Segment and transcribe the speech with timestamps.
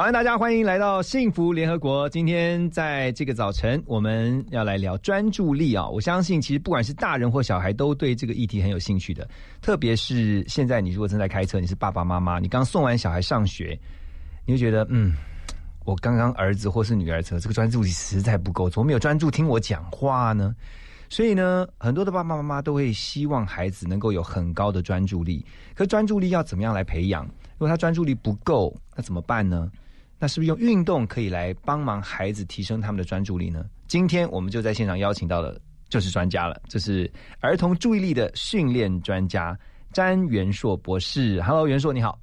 [0.00, 2.08] 早安，大家欢迎来到幸福联合国。
[2.08, 5.86] 今天在这个早晨，我们要来聊专注力啊！
[5.86, 9.28] 我相信，其实不管是大人或小孩，都对这个议题很有兴趣的。
[9.60, 13.78] 特别是现在，你如果正在开车，你是爸爸妈妈，你刚送完小孩上学，
[14.46, 15.12] 你会觉得，嗯，
[15.84, 20.56] 我刚刚儿子或是女儿车，这个专注力实在不够，怎么没有专注听我讲话呢？
[21.10, 25.44] 所以呢，很多的爸爸妈妈都会希望孩子能够有很高的专注力。
[25.74, 27.26] 可专注力要怎么样来培养？
[27.26, 29.70] 如果他专注力不够，那怎么办呢？
[30.20, 33.64] 那是不是用运动可以来帮忙孩子提升他们的专注力呢？
[33.88, 39.58] 今天我们就在现场邀请到的就是专家了，这是儿童注意力的训练专家
[39.94, 41.40] 詹元硕博士。
[41.40, 42.20] Hello，元硕你好。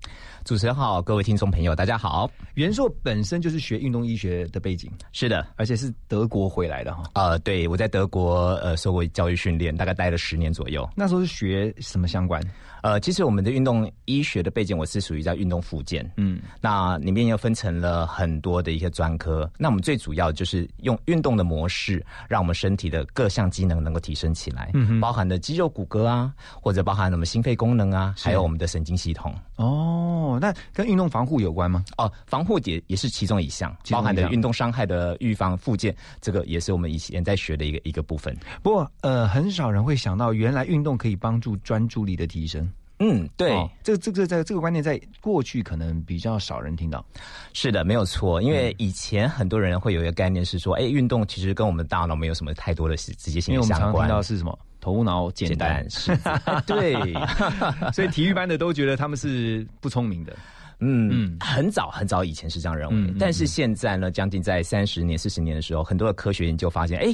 [0.47, 2.31] 主持人好，各位听众朋友，大家好。
[2.53, 7.03] 袁硕本身就是学运动医学的背景，是的，而且是德国回来的哈。
[7.15, 10.89] 呃，对，我在德国呃受过教育训练，大概待了十年左右。
[10.95, 12.41] 那时候是学什么相关？
[12.81, 19.51] 呃，其实我们的运动医学的背景，我是属于在运动附件，嗯，那里面又分成了很多的一些专科。
[19.57, 29.35] 那我们最主要就是用运动的模式，让我们身体的各项机能能够提升起来，嗯，包含的肌肉骨骼啊，或者包含什么心肺功能啊，还有我们的神经系统。
[29.57, 31.83] 哦，那跟运动防护有关吗？
[31.97, 38.35] 哦，防护也也是其中一项，包含的运动伤害的预防附件，这个也是我们以前在学的一个一个部分。
[38.63, 42.71] 不过，呃，很少人会想到，原来运动可以帮助专注力的提升。
[42.99, 43.51] 嗯，对，
[43.83, 47.05] 这个这个在这个观念在过去可能比较少人听到。
[47.53, 53.53] 是的，没有错，因为以前很多人会有一个概念是说，哎，运动其实跟我们的大脑没有什么太多的直接性相关。
[53.53, 56.17] 因为我们常听到是什么头脑简单，是，
[56.65, 57.13] 对，
[57.91, 60.33] 所以体育班的都觉得他们是不聪明的。
[60.79, 67.13] 嗯，很早很早以前是这样认为，但是现在呢，将近在三十年、四十年的时候，很多的科学研究发现，哎。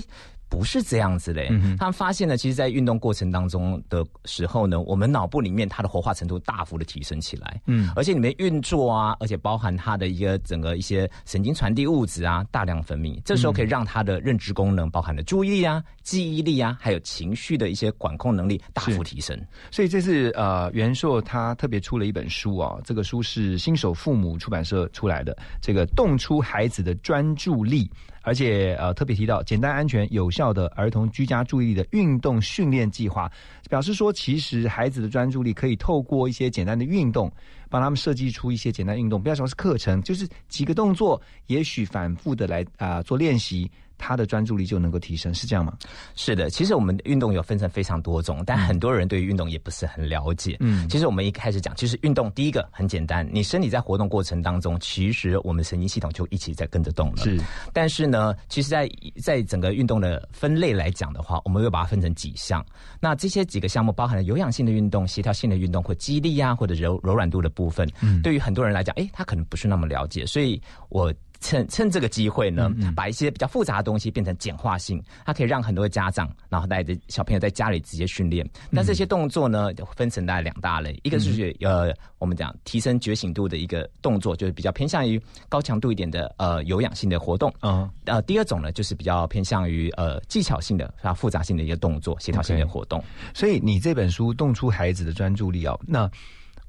[0.54, 1.44] 不是这样子的，
[1.80, 19.36] 他们发现呢，其实，在运动过程当中的时候呢，我们脑部里面它的活化程度大幅的提升起来，嗯，而且里面运作啊，而且包含它的一个整个一些神经传递物质啊，大量分泌，这时候可以让它的认知功能，包含的注意力啊、记忆力啊，还有情绪的一些管控能力大幅提升。
[19.72, 27.90] 所以这是呃，袁硕他特别出了一本书啊，这个书是新手父母出版社出来的，这个动出孩子的专注力。
[28.24, 33.32] 而且呃，特别提到简单、安全、有效的儿童居家注意力的运动训练计划，
[33.70, 37.32] 表示说，其实孩子的专注力可以透过一些简单的运动，
[37.70, 43.70] 帮他们设计出一些简单运动，不要说是课程，就是几个动作，也许反复的来啊做练习。
[43.98, 45.74] 他的专注力就能够提升，是这样吗？
[46.16, 50.58] 是的，其实我们运动有分成非常多种，但很多人对于运动也不是很了解。
[50.60, 57.18] 嗯，其实我们一开始讲，其实运动第一个很简单，你身体在活动过程当中，其实我们神经系统就一起在跟着动了。
[57.18, 57.40] 是，
[57.72, 58.90] 但是呢，其实，在
[59.22, 62.66] 在整个运动的分类来讲的话，我们会把它分成几项。
[63.00, 67.88] 那这些几个项目包含了有氧性的运动、协调性的运动或肌力啊，或者柔柔软度的部分。
[68.02, 71.14] 嗯，对于很多人来讲，哎，他可能不是那么了解，所以我。
[71.44, 78.50] 趁趁这个机会呢，把一些比较复杂的东西变成简化性，它可以让很多的家长，然后带着小朋友在家里直接训练。
[78.70, 87.54] 那这些动作呢，分成大概两大类，一个是呃，我们讲提升觉醒度的一个动作，就是比较偏向于高强度一点的呃有氧性的活动。
[87.62, 93.04] 嗯，呃，第二种呢，就是比较偏向于呃技巧性的、啊复杂性的一个动作、协调性的活动。
[93.34, 96.10] 所以你这本书动出孩子的专注力哦，那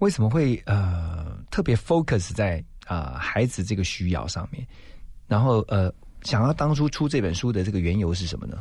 [0.00, 2.62] 为什么会呃特别 focus 在？
[2.86, 4.66] 啊，孩子这个需要上面，
[5.26, 8.58] 然后呃，想要当初出这本书的这个缘由是什么呢？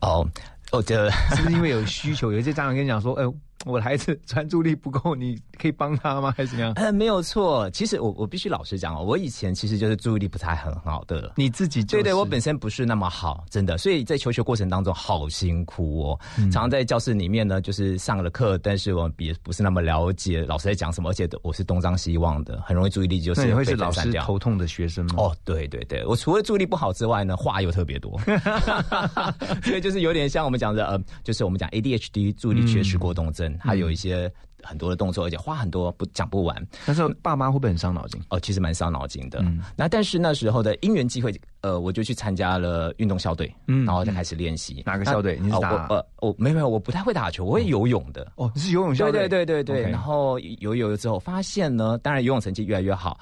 [0.00, 0.28] 哦，
[0.72, 2.32] 我觉得 是不是因为有需求？
[2.32, 3.24] 有些家长跟你讲说，哎。
[3.66, 6.32] 我的孩子 专注力不够，你可以帮他吗？
[6.36, 6.72] 还是怎么样？
[6.74, 7.68] 呃，没有错。
[7.70, 11.32] 其实我我必须老实讲哦，我以前其实就是注意力不太很好的。
[11.36, 13.76] 你自己对对，我本身不是那么好，真的。
[13.76, 25.14] 所以在求学过程当中好辛苦哦，常常在教室里面呢，就是上了课，但是我也不是那么了解老师在讲什么，而且我是东张西望的，很容易注意力就是会是老师头痛的学生吗？
[25.18, 28.20] 哦，对对对，我除了注意力不好之外呢，话又特别多
[29.64, 34.30] 所以就是有点像我们讲的呃，就是我们讲 ADHD 注意力缺失过动症，还有一些。
[34.62, 36.66] 很多的动作，而且花很多不讲不完。
[36.84, 38.20] 但是爸妈会不会很伤脑筋？
[38.30, 39.40] 哦，其实蛮伤脑筋的。
[39.76, 44.82] 那但是那时候的因缘机会，呃，我就去参加了运动校队，嗯，然后就开始练习。
[44.84, 45.38] 哪个校队？
[45.40, 45.86] 你是打？
[45.86, 48.26] 呃，我没有没有，我不太会打球，我会游泳的。
[48.34, 49.28] 哦，你是游泳校队？
[49.28, 49.90] 对对对对对。
[49.92, 53.20] 然后游游了之后，发现呢，当然游泳成绩越来越好。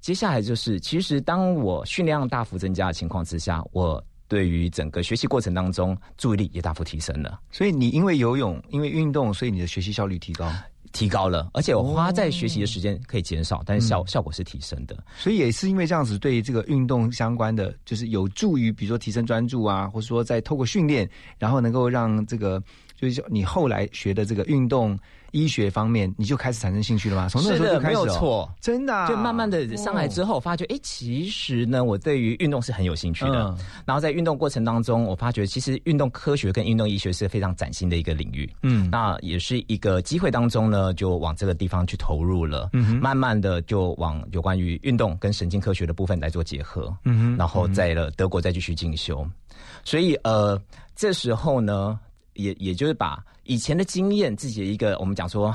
[0.00, 7.40] 接下来就是，其实当我训练量大幅增加的情况之下，我对于整个学习过程当中注意力也大幅提升了。
[7.50, 10.50] 所以你因为游泳，因为运动，所以你的学习效率提高。
[10.92, 14.96] 提高了，而且我花在学习的时间可以减少，但是效效果是提升的。
[15.18, 21.06] 所以也是因为这样子，对这个运动相关的，就是有助于，比如说提升专注啊，或者说在透过训练，
[21.38, 22.62] 然后能够让这个，
[22.96, 24.98] 就是你后来学的这个运动。
[25.32, 27.28] 医学方面，你就开始产生兴趣了吗？
[27.28, 29.06] 从那时候就开始，没有错，真的。
[29.06, 33.54] 就慢慢的上来之后，发觉，哎，其实呢，我对于运动是很有兴趣的。
[33.84, 38.50] 然后在运动过程当中，我发觉其实运动科学跟运动医学是非常崭新的一个领域。
[38.62, 42.70] 嗯，那也是一个机会当中呢，就往这个地方去投入了。
[42.72, 46.96] 嗯慢慢的就往有关于运动跟神经科学的部分来做结合。
[47.04, 49.26] 嗯哼，然后在了德国再继续进修。
[49.84, 50.58] 所以呃，
[50.94, 51.98] 这时候呢。
[52.36, 55.54] 也也就是把以前的经验，自己的一个我们讲说，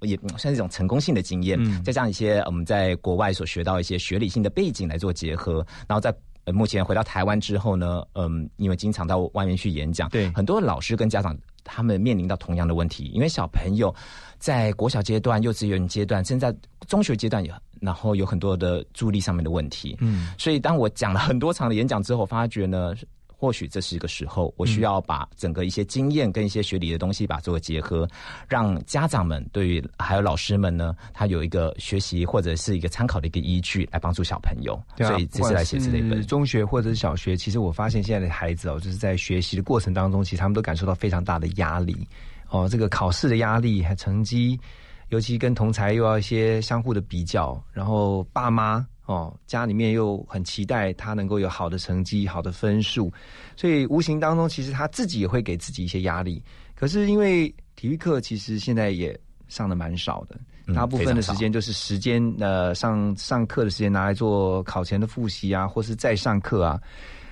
[0.00, 6.14] 也算是一种成功性的经验，再加上一些我们在国外所学到一些学理性的背景来做结合，然后在
[6.52, 10.30] 目前回到台湾之后呢，嗯，因为经常到外面去演讲，对。
[10.32, 11.34] 很多老师跟家长
[11.64, 13.94] 他们面临到同样的问题，因为小朋友
[14.38, 16.54] 在国小阶段、幼稚园阶段，甚至在
[16.86, 22.94] 中学阶段有，然后有很多的注意力上面的问题，嗯，所以当我讲了很多场的演讲之后，发觉呢。
[23.36, 28.08] 或许这是一个时候，我需要把整个一些经验跟一些学理的东西把做结合，
[28.48, 34.80] 让家长们对于还有老师们呢，他有一个学习或者是一个参考的一个依据来帮助小朋友。
[34.96, 41.96] 所以这是来写这一本中学或者是小学，其实我发现现在的孩子哦，就是在学习的过程当中，其实他们都感受到非常大的压力
[42.50, 44.58] 哦，这个考试的压力还成绩，
[45.08, 48.86] 尤其跟同才又要一些相互的比较，然后爸妈。
[49.06, 53.12] 哦，家里面又很期待他能够有好的成绩、好的分数，
[53.54, 56.42] 所以无形当中其实他自己也会给自己一些压力。
[56.74, 60.40] 可是因为体育课其实现在也上的蛮少的，
[60.74, 66.80] 大部分的时间就是时间呃上上课的时间拿来做考前的复习啊，或是再上课啊。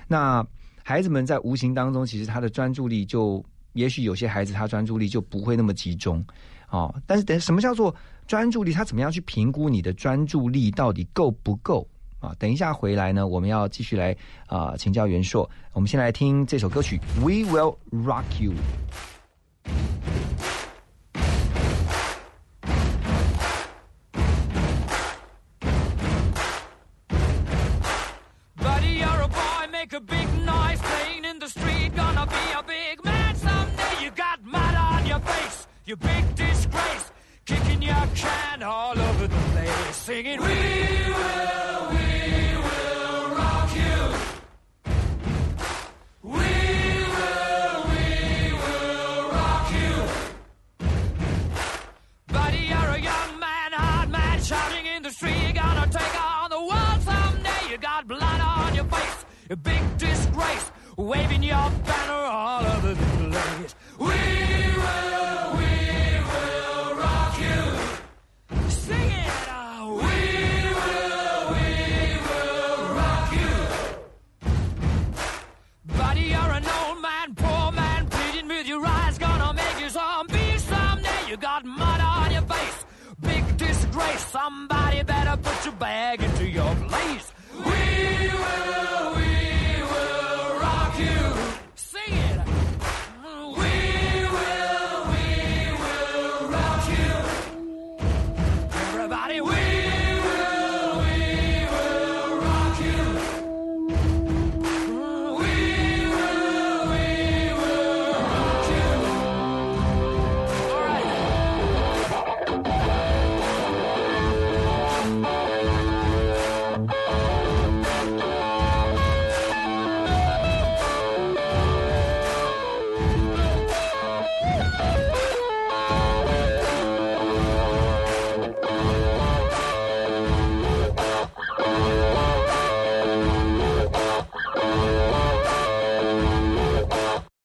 [0.07, 0.45] 那
[0.83, 3.43] 孩子们在无形当中，其实他的专注力就，
[3.73, 6.23] 也许有些孩子他专注力就不会那么集中。
[6.69, 7.93] 哦，但是等什么叫做？
[8.27, 11.87] 专注力，他怎么样去评估你的专注力到底够不够
[12.19, 12.33] 啊？
[12.39, 14.15] 等一下回来呢，我们要继续来
[14.47, 15.49] 啊请教袁硕。
[15.73, 18.51] 我们先来听这首歌曲《We Will Rock You》。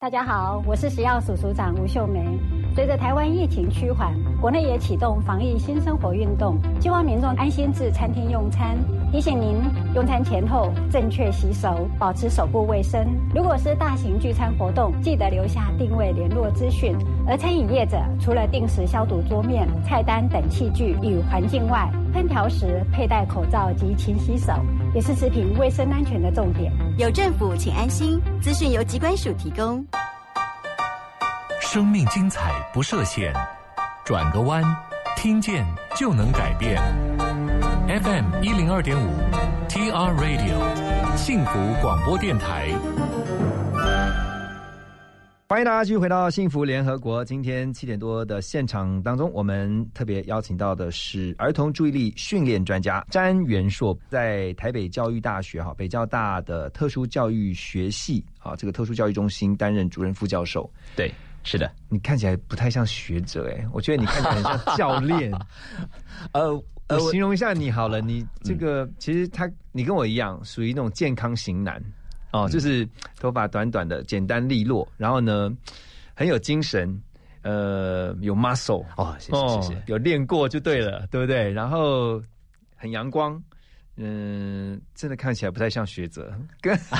[0.08, 2.24] 大家好，我是食药署署长吴秀梅。
[2.74, 8.78] 随着台湾疫情趋缓，国内也启动防疫新生活运动，希望民众安心至餐厅用餐。
[9.12, 9.58] 提醒您，
[9.94, 13.06] 用餐前后正确洗手，保持手部卫生。
[13.34, 16.96] 如果是大型聚餐活动，记得留下定位联络资讯。
[17.26, 24.54] 而餐饮业者除了定时消毒桌面、菜单等器具与环境外，烹调时佩戴口罩及勤洗手，
[24.94, 26.72] 也是食品卫生安全的重点。
[26.96, 28.20] 有政府，请安心。
[28.40, 29.84] 资讯由机关署提供。
[31.60, 33.32] 生命精彩不设限，
[34.04, 34.64] 转个弯，
[35.16, 36.80] 听见就能改变。
[37.86, 39.10] FM 一零二点五
[39.68, 41.16] ，TR Radio。
[41.16, 42.68] 幸福广播电台。
[45.50, 47.24] 欢迎大家继续回到幸福联合国。
[47.24, 60.70] 今天七点多的现场当中，我们特别邀请到的是儿童注意力训练专家詹元硕，在台北教育大学哈北教大的特殊教育学系啊这个特殊教育中心担任主任副教授。
[60.94, 61.10] 对，
[61.44, 65.32] 是的，你看起来不太像学者哎，我觉得你看起来很像教练。
[66.32, 66.52] 呃，
[66.90, 71.82] 我形容一下你好了，你这个其实他你跟我一样，属于那种健康型男。
[72.30, 72.86] 哦，就是
[73.18, 75.50] 头发短短的，简单利落，然后呢，
[76.14, 77.02] 很有精神，
[77.42, 81.50] 呃，有 muscle 哦，谢谢谢谢，有练过就对了，对不对？
[81.50, 82.22] 然后
[82.76, 83.42] 很阳光，
[83.96, 86.30] 嗯，真的看起来不太像学者，
[86.60, 86.78] 跟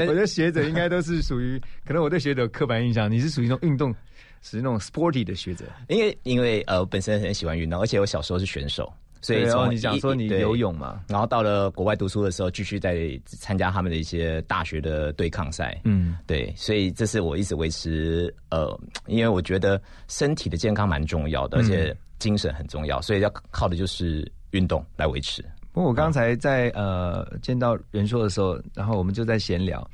[0.00, 3.94] 我觉得学者应该都是属于，可能我对学者刻板印象，你是属于那种运动，
[4.42, 8.92] 属于那种 sporty 的学者，因为因为呃，我本身很喜欢运动，而且我小时候是选手。
[9.22, 15.80] 所以从你讲说你游泳嘛，然后到了国外读书的时候，继续在参加他们的一些大学的对抗赛。
[15.84, 18.76] 嗯，对，所以这是我一直维持呃，
[19.06, 25.40] 因为我觉得身体的健康蛮重要的，而且精神很重要，所以要靠的就是运动来维持。
[25.70, 29.88] 不过我刚才在呃见到袁硕的时候，然后我们就在闲聊，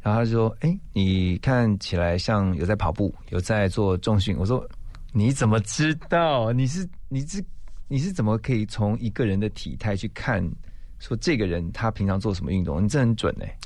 [0.00, 4.64] 然后他就说：“哎，你看起来像有在跑步，有在做重训。”我说
[5.12, 6.52] ：“你怎么知道？
[6.52, 7.44] 你是你是？”
[7.88, 10.46] 你是怎么可以从一个人的体态去看，
[10.98, 12.84] 说这个人他平常做什么运动？
[12.84, 13.58] 你这很准哎。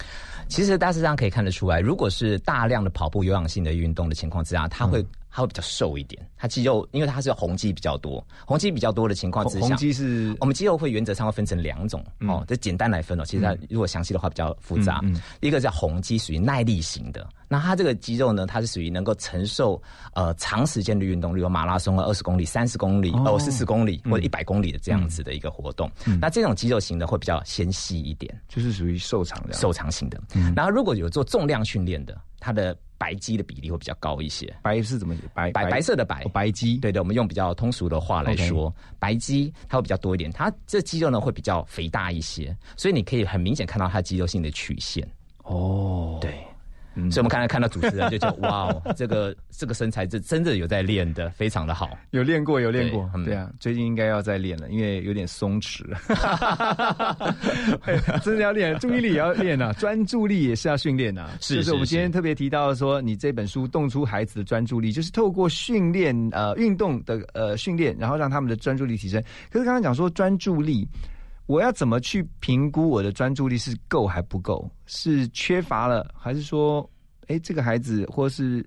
[0.48, 5.04] 其实大致上可以看得出来，如果是大量的跑步有氧性的运动的情况之下，他会。
[5.32, 15.00] 它会比较瘦一点，它肌肉因为它是红肌比较多，红肌比较多的情况之下，红肌是我们肌肉会原则上会分成两种哦，这简单来分哦，其实它如果详细的话比较复杂。
[15.40, 19.80] 一个叫红肌，属于耐力型的，那它这个肌肉呢，它是属于能够承受
[20.12, 25.90] 呃长时间的运动，例如马拉松啊，二十公里、三十公里、哦四十公里或者一百公里的这样子的一个活动。
[26.20, 30.20] 那这种肌肉型的会比较纤细一点，就是属于瘦长的、瘦长型的。
[30.54, 36.76] 然后如果有做重量训练的，它的白肌的比例会比较高一些，白是怎么白白白色的白白肌？
[36.76, 45.04] 对的，我们用比较通俗的话来说，白肌它会比较多一点，它这肌肉呢会比较肥大一些，所以你可以很明显看到它肌肉性的曲线。
[45.42, 46.32] 哦，对。
[46.94, 51.96] 所以，我们刚才看到主持人就叫：“哇哦，这个这个身材，这真的有在练的，非常的好。
[52.10, 53.10] 有练过，有练过。
[53.24, 55.82] 对啊，最近应该要再练了，因为有点松弛。
[58.22, 61.30] 真的要练，注意力也要练啊， 专注力也是要训练啊。
[61.40, 69.22] 是，是我们今天特别提到说，你这本书动出孩子的专注力，就是透过训练呃运动的呃训练，然后让他们的专注力提升。
[69.50, 70.86] 可是刚刚讲说专注力。
[71.52, 74.70] 我要怎么去评估我的专注力是够还不够？
[74.86, 76.90] 是缺乏了，还是说，
[77.26, 78.64] 哎，这个孩子或是？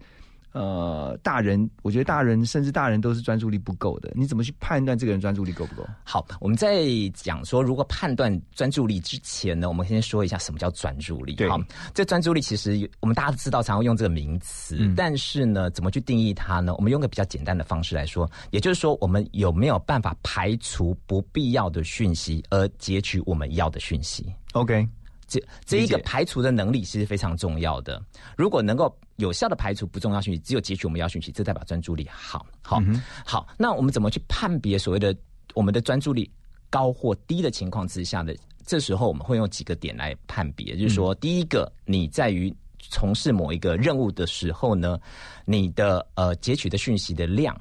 [0.55, 4.09] 呃，大人，我觉得大人甚至大人都是专注力不够的。
[4.15, 5.85] 你怎么去判断这个人专注力够不够？
[6.05, 11.35] 好，我们在讲说如果判断专注力之前呢，我们先说一下什么叫专注力。
[11.49, 11.59] 好，
[11.93, 16.73] 这专注力其实我们大家都知道，常会用这个名词，但是呢，怎么去定义它呢？
[16.75, 24.87] 我们用个比较简单的方式来说，也就是说，我们有没有办法排除不必要的讯息，而截取我们要的讯息？OK。
[25.27, 28.01] 这这一个排除的能力其实非常重要的。
[28.37, 32.45] 如果能够有效的排除不重要讯息，只有截取我们要讯息，这代表专注力好。
[32.61, 32.81] 好，
[33.25, 33.47] 好。
[33.57, 35.15] 那我们怎么去判别所谓的
[35.53, 36.29] 我们的专注力
[36.69, 38.35] 高或低的情况之下的？
[38.65, 44.99] 这时候我们会用几个点来判别，就是说，第一个，你在于从事某一个任务的时候呢，
[45.45, 47.55] 你的呃截取的讯息的量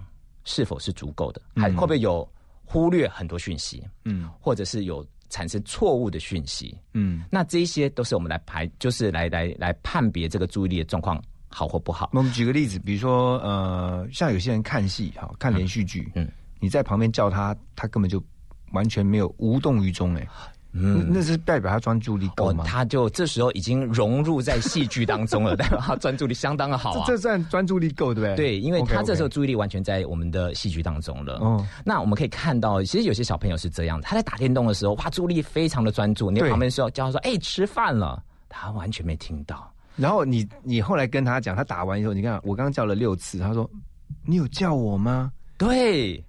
[0.44, 1.40] 是否是足够的？
[1.56, 2.26] 还会不会有
[2.64, 3.82] 忽略很多讯息？
[4.04, 5.06] 嗯，或者是有。
[5.34, 12.08] 产生错误的讯息，嗯，那这些都是我们来排，就是来来来判别这个注意力的状况好或不好。
[12.12, 18.22] 我们举个例子，比如说，呃，像有些人看戏，哈，看连续剧，嗯，你在旁边叫他，他根本就
[18.70, 20.24] 完全没有无动于衷，哎。
[20.76, 22.64] 嗯，那是代表他专注力够吗？
[22.66, 27.04] 他就这时候已经融入在戏剧当中了， 代表他专注力相当的好啊。
[27.06, 28.36] 这算专注力够，对不对？
[28.36, 31.34] 对，因为他这时候注意力完全在我们的戏剧当中了。
[31.34, 36.28] 哦，那我们可以看到，其实有些小朋友是这样，他在打电动的时候，哇，注意力非常的专注。
[36.28, 39.72] 你旁边说叫他说：“哎，吃饭了。”他完全没听到。
[39.96, 43.68] 然后你你后来跟他讲，他打完以后，你看我刚刚叫了六次，他说
[44.26, 46.24] ：“你有叫我吗？”对。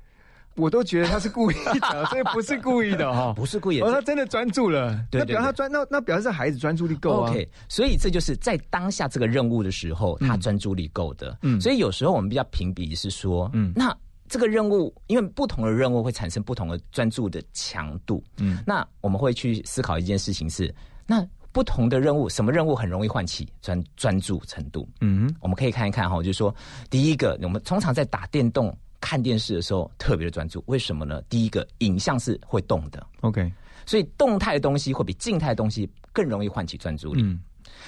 [0.56, 3.82] 我都觉得他是故意的，所以不是故意的哈， 不是故意。
[3.82, 7.30] 哦，他真的专注了，那表示他专那那表示孩子专注力够啊。
[7.30, 11.38] OK，所以这就是在当下这个任务的时候，他专注力够的。
[11.42, 13.96] 嗯，所以有时候我们比较评比是说，嗯，那
[14.30, 18.24] 这个任务因为不同的任务会产生不同的专注的强度。
[18.38, 20.74] 嗯，那我们会去思考一件事情是，
[21.06, 24.88] 那不同的任务，什么任务很容易唤起专专注程度？
[25.02, 26.54] 嗯，我们可以看一看哈，就是说
[26.90, 28.74] 第一个，我们通常在打电动。
[29.06, 30.64] 看电视的时候特别的专注。
[30.66, 31.22] 为什么呢？
[31.30, 33.52] 第一个，影像是会动的，OK，
[33.86, 37.22] 所以动态的东西会比静态的东西更容易唤起专注力。
[37.24, 37.40] 嗯，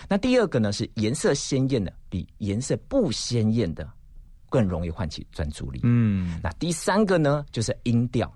[0.08, 3.90] 那第二个呢是颜色鲜艳的比颜色不鲜艳的
[4.48, 5.80] 更容易唤起专注力。
[5.82, 8.32] 嗯，那第三个呢就是音调，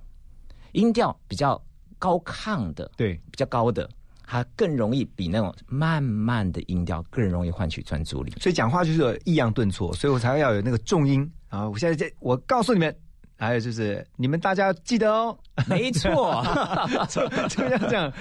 [0.71, 1.63] 音调比较
[1.99, 3.87] 高亢的，对，比较高的，
[4.25, 8.33] 它更容易比那种慢慢的音调更容易唤起专注力。
[8.41, 11.69] 所以讲话就是有抑扬顿挫，所以我才要有那个重音啊！
[11.69, 12.95] 我现在这我告诉你们，
[13.37, 16.43] 还有就是你们大家记得哦， 没错，
[17.09, 18.11] 就就要这样。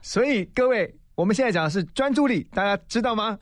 [0.00, 3.36] 所以各位，我们现在讲的是专注力，大家知道吗？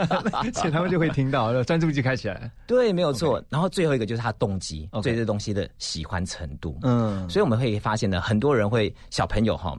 [0.52, 2.50] 所以他们就会听到，专注力就开起来了。
[2.66, 3.42] 对，没有错。
[3.48, 6.78] 然后最后一个就是他动机对这东西的喜欢程度。
[6.82, 9.74] 嗯，所以我们会发现呢，很多人会小朋友哈，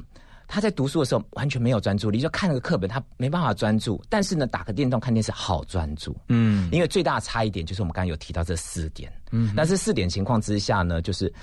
[0.53, 4.03] 他在读书的时候完全没有专注力，就看那个课本，他没办法专注。
[4.09, 6.13] 但是呢，打个电动看电视好专注。
[6.27, 9.09] 嗯因为最大的差一点就是我们刚刚有提到这四点。
[9.31, 11.33] 嗯，那这四点情况之下呢，就是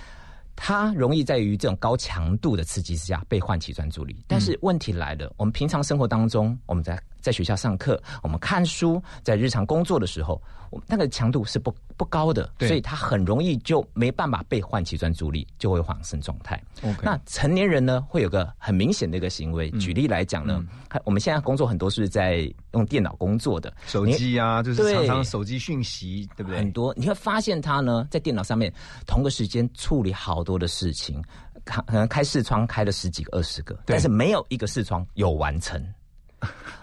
[0.54, 4.22] 他容易在于这种高强度的刺激之下被唤起专注力。
[4.26, 16.62] 但是问题来了，我们平常生活当中，我们在在学校上课，我们看书，在日常工作的时候，我们那个强度是不不高的，对所以它很容易就没办法被唤起专注力，就会恍神状态。
[17.02, 19.70] 那成年人呢，会有个很明显的一个行为。
[19.72, 26.70] 举例来讲呢，看我们现在工作很多是在用电脑工作的，手机啊，就是常常手机讯息，对不对很？
[26.70, 28.72] 多，你会发现他呢，在电脑上面
[29.06, 31.20] 同个时间处理好多的事情，
[31.64, 35.82] 可可能开视窗开了十几个、二十个，但是没有一个视窗有完成。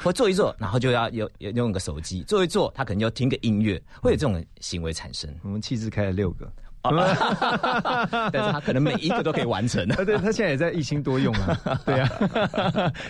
[0.05, 5.27] 或做一做，然后就要有有用个手机做一做，他可能要听个音乐，会有这种行为产生。
[5.41, 6.47] 我们气质开了六个，
[6.83, 9.83] 但是他可能每一个都可以完成。
[9.93, 12.07] 啊， 对他现在也在一心多用啊， 对啊，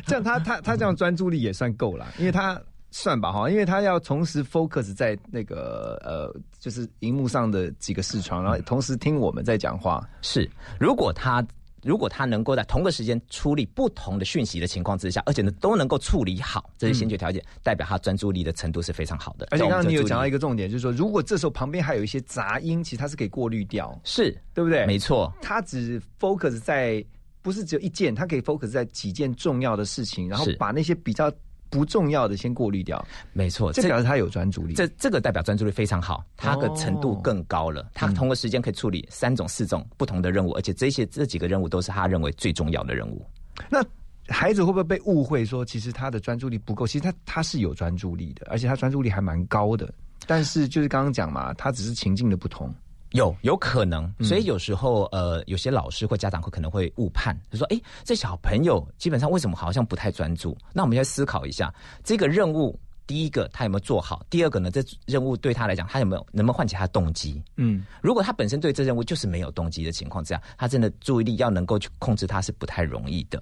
[0.08, 2.58] 这样他他他这样专注力也算够了，因为他
[2.92, 11.46] 算吧哈，因为他要同时 focus 在那个呃，就是荧幕上的几个视窗，然后同时听我们在讲话，是，如果他
[11.86, 19.48] 如果他能够在同个时间处理不同的讯息的情况之下，而且呢都能够处理好，这是先决条件，代表他专注力的程度是非常好的。
[19.52, 24.36] 而且刚刚你有讲到一个个重点，就是说如果这时候旁边还有一些杂音，其实它是可以过滤掉，是。
[24.54, 24.86] 对不对？
[24.86, 27.06] 没错，它只 focus 在
[27.42, 31.32] 不是只有一件，他可以 focus 在几件重要的事情，然后把那些比较
[31.76, 34.74] 不重要的先过滤掉，没错，这表示他有专注力。
[34.74, 37.90] 这这个代表专注力非常好，他的程度更高了。
[37.94, 43.26] 他同个时间可以处理三种、四种不同的任务，而且这些这几个任务都是他认为最重要的任务。
[43.70, 43.84] 那
[44.30, 46.88] 孩子会不会被误会说，其实他的专注力不够？
[46.88, 49.94] 其实他他是有专注力的，而且他专注力还蛮高的。
[50.26, 52.74] 但是就是刚刚讲嘛，他只是情境的不同。
[53.16, 61.74] 有有可能，所以有时候呃，有些老师或家长会可能会误判，就说：“哎，这小朋友基本上为什么好像不太专注？”那我们要思考一下，
[62.04, 64.26] 这个任务第一个他有没有做好？
[64.30, 67.42] 第二个呢，这任务对他来讲，他有没有能不能唤起他的动机？
[67.56, 73.42] 嗯，如果他本身对这任务就是没有动机的情况之下，他真的注意力要能够去控制他是不太容易的。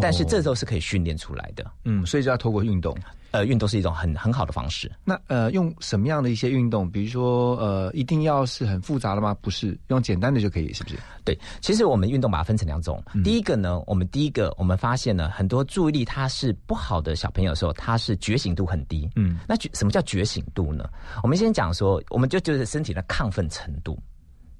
[0.00, 1.64] 但是这都是可以训练出来的。
[1.84, 2.96] 嗯，所以就要透过运动。
[3.30, 4.88] 呃，运动是一种很很好的方式。
[5.04, 6.88] 那呃，用什么样的一些运动？
[6.88, 9.36] 比如说呃，一定要是很复杂的吗？
[9.40, 10.96] 不是，用简单的就可以，是不是？
[11.24, 13.02] 对，其实我们运动把它分成两种。
[13.24, 19.10] 第一个呢，我们第一个我们发现呢，很多注意力它是不好的小朋友的时候，他是觉醒度很低。
[19.16, 20.88] 嗯，那觉什么叫觉醒度呢？
[21.24, 23.98] 我们先讲说，我们就就是身体的亢奋程度。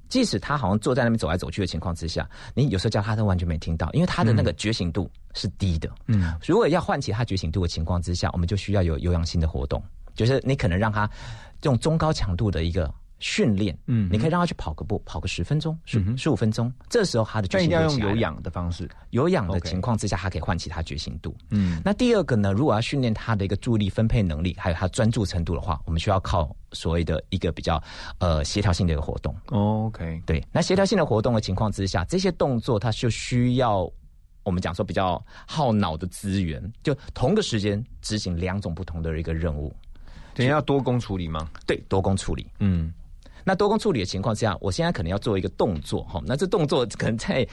[0.08, 5.90] 即使他好像坐在那边走来走去的情况之下，你有时候叫他都完全没听到，因为他的那个觉醒度是低的。
[6.06, 9.82] 嗯，如果要唤起他觉醒度的情况之下，我们就需要有有氧性的活动，
[10.14, 11.06] 就是你可能让他
[11.60, 12.92] 这种中高强度的一个
[13.24, 18.86] 训练，嗯你可以让他去跑个步，跑个十分钟、十十五分钟，这时候他的觉但一定要用有氧的方式。
[19.10, 21.34] 有氧的情况之下，他可以唤起他觉醒度。
[21.48, 27.82] 嗯，那第二个呢，如果要训练他的一个注意力分配能力，还有他专注程度的话，我们需要靠所谓的一个比较
[28.18, 29.34] 呃协调性的一个活动。
[29.46, 33.90] 哦 OK，对，那协调性的活动的情况之下，这些动作它就需要
[34.42, 39.74] 我们讲说比较耗脑的资源，就同个时间执行两种不同的一个任务，
[40.34, 41.48] 等一下要多工处理吗？
[41.66, 42.46] 对，多工处理。
[42.58, 42.92] 嗯，
[43.44, 47.46] 那多工处理的情况之下，我现在可能要做一个动作哈，那这动作可能在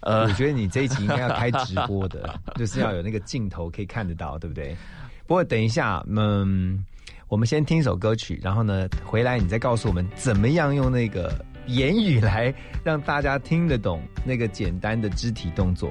[0.00, 4.76] 呃我觉得你这一集应该要开直播的， 就是要有那个镜头可以看得到，对不对？
[5.26, 6.84] 不过等一下，嗯，
[7.28, 11.32] 我们先听一首歌曲，然后呢，回来你再告诉我们怎么样用那个
[11.66, 15.90] 言语来让大家听得懂那个简单的肢体动作。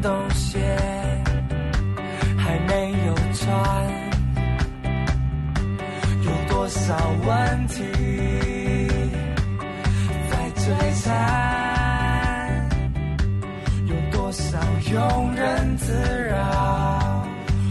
[0.00, 0.58] 冬鞋
[2.36, 3.50] 还没有穿，
[6.22, 7.82] 有多少问题
[10.30, 10.66] 在摧
[11.02, 12.68] 残？
[13.86, 15.92] 有多少庸人自
[16.28, 17.26] 扰，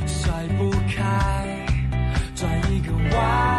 [0.05, 1.47] 甩不开，
[2.35, 3.56] 转一个弯。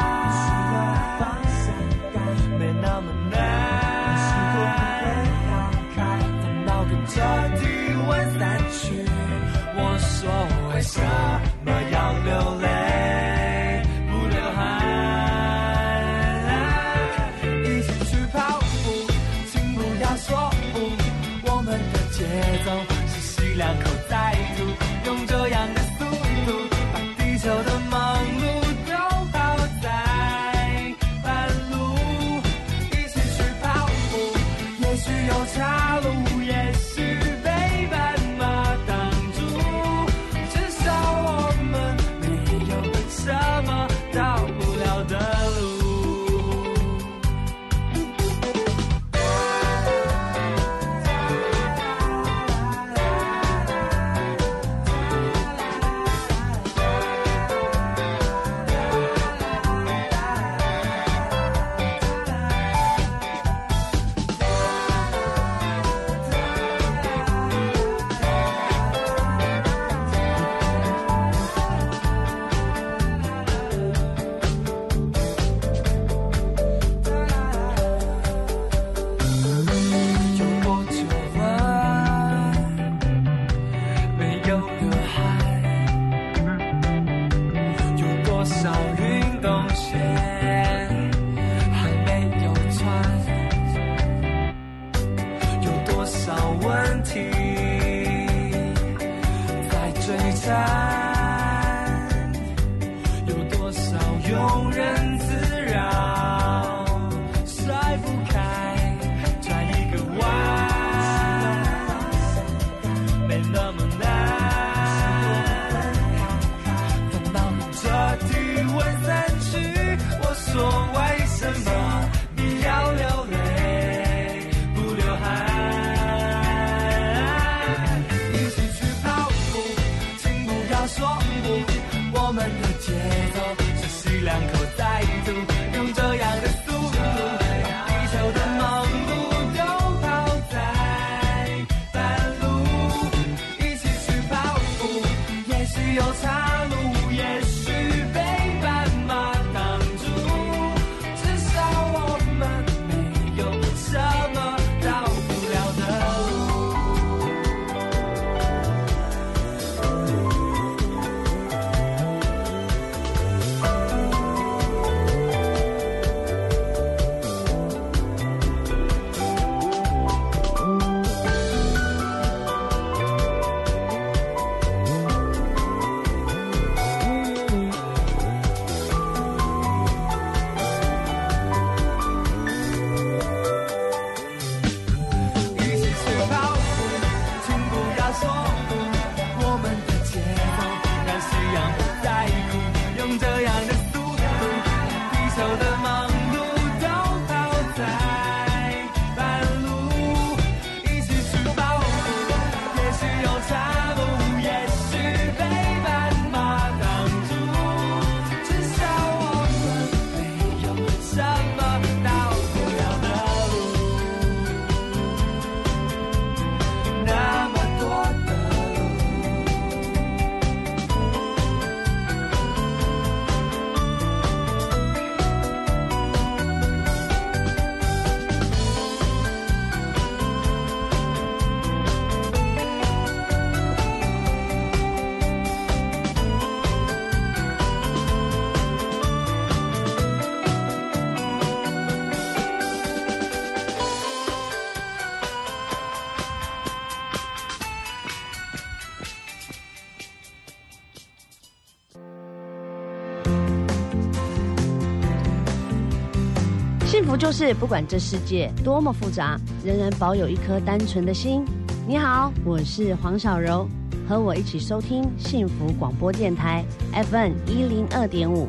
[257.19, 261.45] 就是不管这世界多么复杂，仍然保有一颗单纯的心。
[261.85, 263.69] 你好，我是黄小柔，
[264.09, 268.49] 和我一起收听幸福广播电台 FM 一零二点五，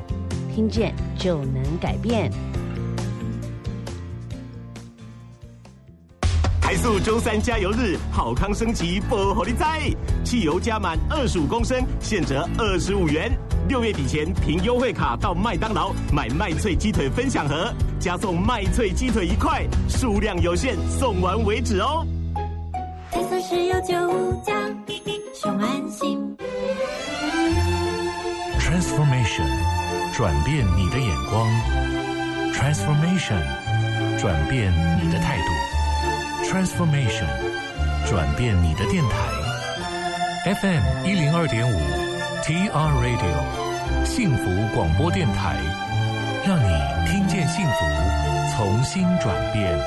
[0.54, 2.32] 听见就能改变。
[6.62, 9.92] 台塑周三加油日，好康升级，不火力在，
[10.24, 13.32] 汽油加满二十五公升，现折二十五元。
[13.68, 22.08] 六月底前凭优惠卡到麦当劳买麦脆鸡腿分享盒，加送麦脆鸡腿一块，数量有限，送完为止哦。
[23.12, 24.54] 台塑石油九五加，
[25.36, 26.18] 熊安心。
[28.60, 29.46] Transformation，
[30.16, 31.46] 转变你的眼光。
[32.54, 33.42] Transformation，
[34.18, 34.72] 转变
[35.04, 35.44] 你的态度。
[36.46, 37.28] Transformation，
[38.08, 39.18] 转变你的电台。
[40.56, 41.78] FM 一零二点五
[42.44, 45.58] ，TR Radio，幸福广播电台，
[46.50, 46.66] 让你
[47.06, 49.80] 听见幸福，重新转变。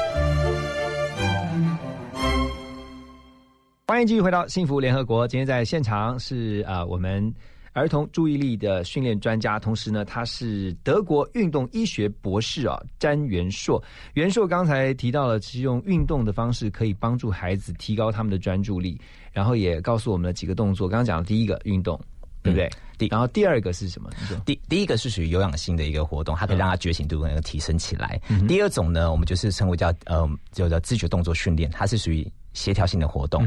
[3.88, 5.26] 欢迎继续回到幸福联合国。
[5.26, 7.34] 今天在现场是啊、我们
[7.72, 13.82] 儿童注意力的训练专家，同时呢，他是德国运动医学博士啊，詹元硕。
[14.14, 18.96] 元硕刚才提到了，其实用运动的方式可以帮助孩子提高他们的专注力，
[19.32, 20.88] 然后也告诉我们了几个动作。
[20.88, 22.00] 刚刚讲的第一个运动，
[22.40, 22.70] 对不对？
[23.02, 24.10] 第然后第二个是什么？
[24.44, 28.20] 第第一个是属于有氧性的一个活动，它可以让他觉醒度能够提升起来。
[28.46, 33.44] 第二种呢，我们就是称为叫呃就叫做自觉动作训练，它是属于协调性的活动。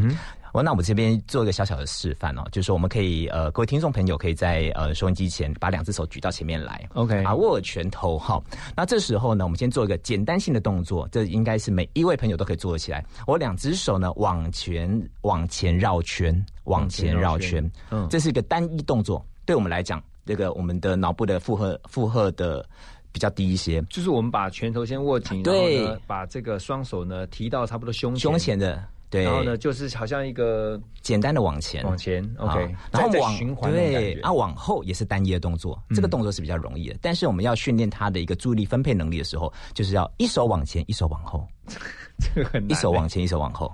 [0.55, 8.41] 我那我这边做一个小小的示范哦，就是我们可以呃各位听众朋友可以在呃收音机前把两只手举到前面来 OK 啊握拳头哈。
[8.73, 13.05] 那这时候呢，我们先做一个简单性的动作，这应该是每一位朋友都可以做得起来。
[13.27, 14.89] 我两只手呢往前
[15.23, 22.65] 往前绕圈，往前绕圈，嗯这是一个单一动作，对我们来讲，这个我们的脑部的负荷负荷的
[23.11, 23.81] 比较低一些。
[23.89, 36.97] 就是我们把拳头先握紧，然对后呢，把这个双手呢提到差不多胸前胸前的对，然后呢，就是好像一个简单的往前，往前，OK，然后往循环对啊，往后也是单一的动作，这个动作是比较容易的。
[37.01, 41.47] 但是我们要训练他的一个注意力分配能力的时候，就是要一手往前，一手往后，
[42.19, 43.71] 这个很难一手往前，一手往后。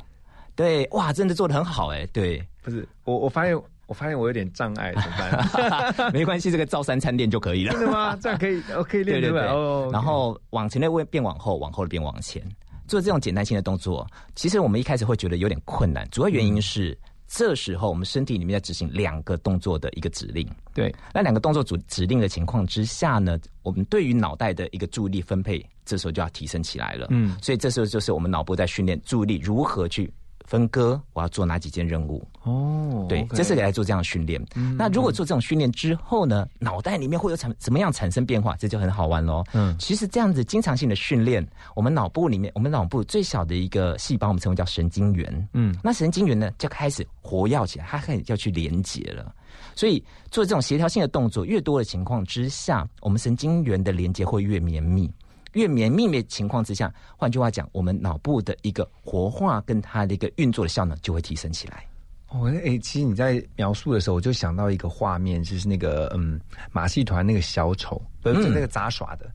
[0.56, 6.12] 对，哇，真的做的很好哎，对，不是我，我发现我发现我有点障碍，怎么办？
[6.13, 7.72] 没关系，这个照三餐练就可以了。
[7.72, 8.17] 真的吗？
[8.22, 9.89] 这样可以，我可以练对对对，哦。
[9.91, 12.44] 然后往前的变往后，往后的变往前，
[12.91, 16.97] 做这种简单性的动作，其实我们一开始会觉得有点困难，主要原因是。
[17.34, 20.45] 这时候，我们身体里面在执行两个动作的一个指令。
[20.73, 27.08] 对，那两个动作指指令的情况之下呢，我们对于脑袋的一个注意力分配，这时候就要提升起来了。
[27.10, 30.13] 嗯所以这时候就是我们脑部在训练注意力如何去
[30.52, 32.22] 分割，我要做哪几件任务。
[32.44, 34.46] 哦，对这是来做这样的训练。
[34.78, 38.54] 那如果做这种训练之后呢，脑袋里面会有产怎么样产生变化？
[38.58, 39.46] 这就很好玩喽。
[39.54, 45.48] 嗯其实这样子经常性的训练，我们脑部里面，我们脑部最小的一个细胞，我们称为叫神经元。
[45.54, 49.34] 嗯那神经元呢，就开始活跃起来，它开始要去连接了。
[49.74, 55.10] 所以做这种协调性的动作越多的情况之下，我们神经元的连接会越绵密。
[55.54, 61.86] 越绵密的情况之下，换句话讲，我们脑部的一个活化跟它的一个运作的效能就会提升起来。
[62.30, 66.40] 哦，哎、其实你在描述的时候，我就想到一个画面，就是那个嗯，
[66.72, 69.30] 马戏团那个小丑，不是、嗯那个杂耍的，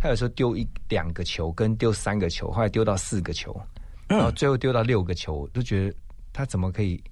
[0.00, 3.60] 他有时候丢一两个球，跟丢三个球，后来丢到四个球，
[4.06, 5.94] 然后最后丢到六个球，我都觉得
[6.32, 7.02] 他怎么可以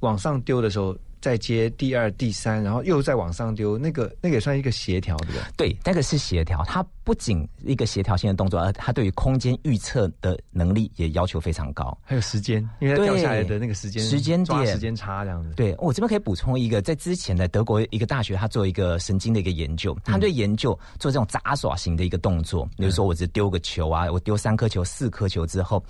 [0.00, 0.94] 往上丢的时候
[1.26, 5.40] 再接第二、第三，然后又再往上丢，那个那个也算一个协调，对不对？
[5.56, 11.98] 对，那个是协调，它不仅一个协调性的动作，而它对于空间预测的能力也要求非常高。
[12.04, 15.52] 还有时间，因为它掉下来的那个时间时间点时间差这样子。
[15.56, 25.82] 对我这边可以补充一个，在之前的德国一个大学，他做一个神经的一个研究，他对研究做这种杂耍型的一个动作，比如说我只丢个球啊，我丢三颗球、四颗球之后，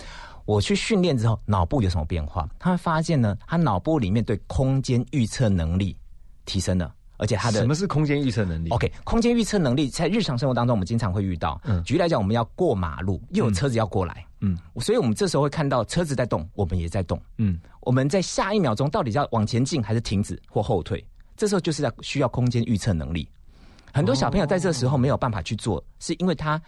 [0.46, 2.48] 我去训练之后，脑部有什么变化？
[2.59, 5.94] 他会发现呢，他脑部里面对空间预测能力
[6.44, 11.61] 提升了，而且他的什么是空间预测能力 OK，空间预测能力在日常生活当中我们经常会遇到。
[11.64, 17.20] 嗯举例来讲，我们要过马路，又有车子要过来，嗯所以我们这时候会看到车子在动，我们也在动。
[17.38, 21.04] 嗯，我们在下一秒钟到底要往前进还是停止或后退？
[21.37, 23.28] 这时候就是在需要空间预测能力。
[23.92, 26.61] 很多小朋友在这时候没有办法去做，是因为他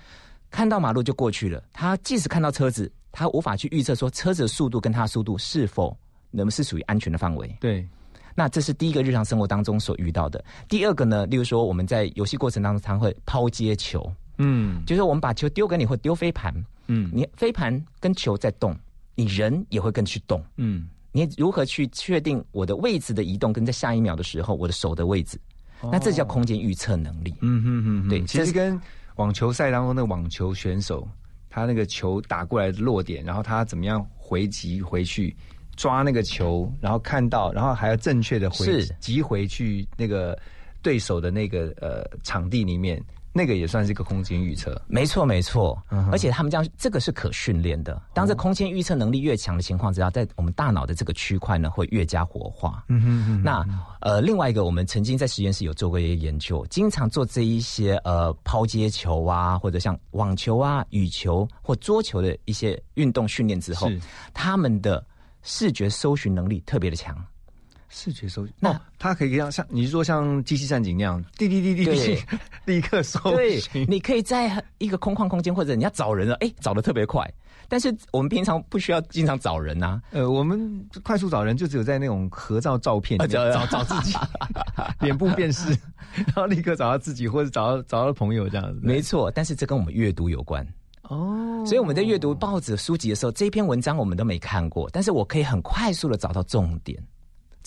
[0.50, 5.96] 看到马路就过去了，他即使看到车子，他无法去预测说车子的速度跟他的速度是否
[6.30, 7.52] 能不是属于安全的范围。
[7.58, 7.84] 对，
[8.32, 10.44] 那这是第一个日常生活当中所遇到的。
[10.68, 16.54] 第二个呢，例如说我们在游戏过程当中常会抛接球，嗯就是我们把球丢给你或丢飞盘，
[16.86, 18.72] 嗯你飞盘跟球在动，
[19.16, 20.40] 你人也会跟去动。
[20.54, 25.36] 嗯，你如何去确定我的位置的移动跟在下一秒的时候我的手的位置？
[25.90, 27.34] 那这叫空间预测能力。
[27.40, 28.80] 嗯哼哼哼，对其实跟
[29.16, 31.08] 网球赛当中的网球选手，
[31.58, 35.36] 他那个球打过来的落点，然后他怎么样回击回去，
[35.76, 40.38] 抓那个球，然后看到，然后还要正确的回击回去那个
[40.82, 44.80] 对手的那个呃场地里面，那个也算是一个空间预测。
[44.88, 48.00] 没错，没错，嗯而且他们这样，这个是可训练的。
[48.12, 52.84] 当这空间预测能力越强的情况之下，在我们大脑的这个区块呢，会越加活化。
[52.88, 53.64] 嗯哼哼那
[54.00, 63.88] 呃，另外一个，我们曾经在实验室有做过一些研究，经常做这一些呃抛接球啊，或者像网球啊、羽球或桌球的一些运动训练之后，
[64.32, 65.04] 他们的
[65.42, 67.16] 视觉搜寻能力特别的强。
[67.88, 72.22] 视觉搜，那哦，它可以像像你是说像机器战警那样，滴滴滴滴滴对，
[72.66, 77.28] 立刻搜对寻，你可以在一个空旷空间，或者你要找人了，哎，找的特别快。
[77.70, 84.16] 但是我们平常不需要经常找人呐、呃，我们快速找人就只有在那种合照照片找找自己，
[85.00, 85.68] 脸部辨识，
[86.16, 88.80] 然后立刻找到自己或者找到找到朋友这样子。
[88.82, 90.66] 没错，但是这跟我们阅读有关。
[91.02, 96.98] 哦，所以我们在阅读报纸、书籍的时候，这篇文章我们都没看过，但是我可以很快速的找到重点。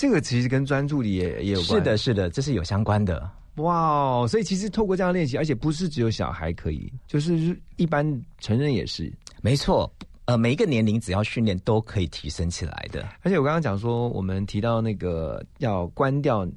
[0.01, 1.79] 这个其实跟专注力也也有关。
[1.79, 3.29] 是的，是的，这是有相关的。
[3.57, 4.27] 哇哦！
[4.27, 8.03] 所以其实透过这样练习，而且不是只有小孩可以，就是一般
[8.39, 9.13] 成人也是。
[9.43, 9.87] 没错，
[10.25, 13.07] 呃，每一个年龄只要训练都可以提升起来的。
[13.21, 16.47] 而且我刚刚讲说，我们提到那个要关掉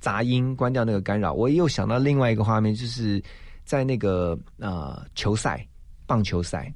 [0.00, 3.22] 杂音，关掉那个干扰，我又想到另外一个画面，就是
[3.66, 5.68] 在那个呃球赛，
[6.06, 6.72] 棒球赛，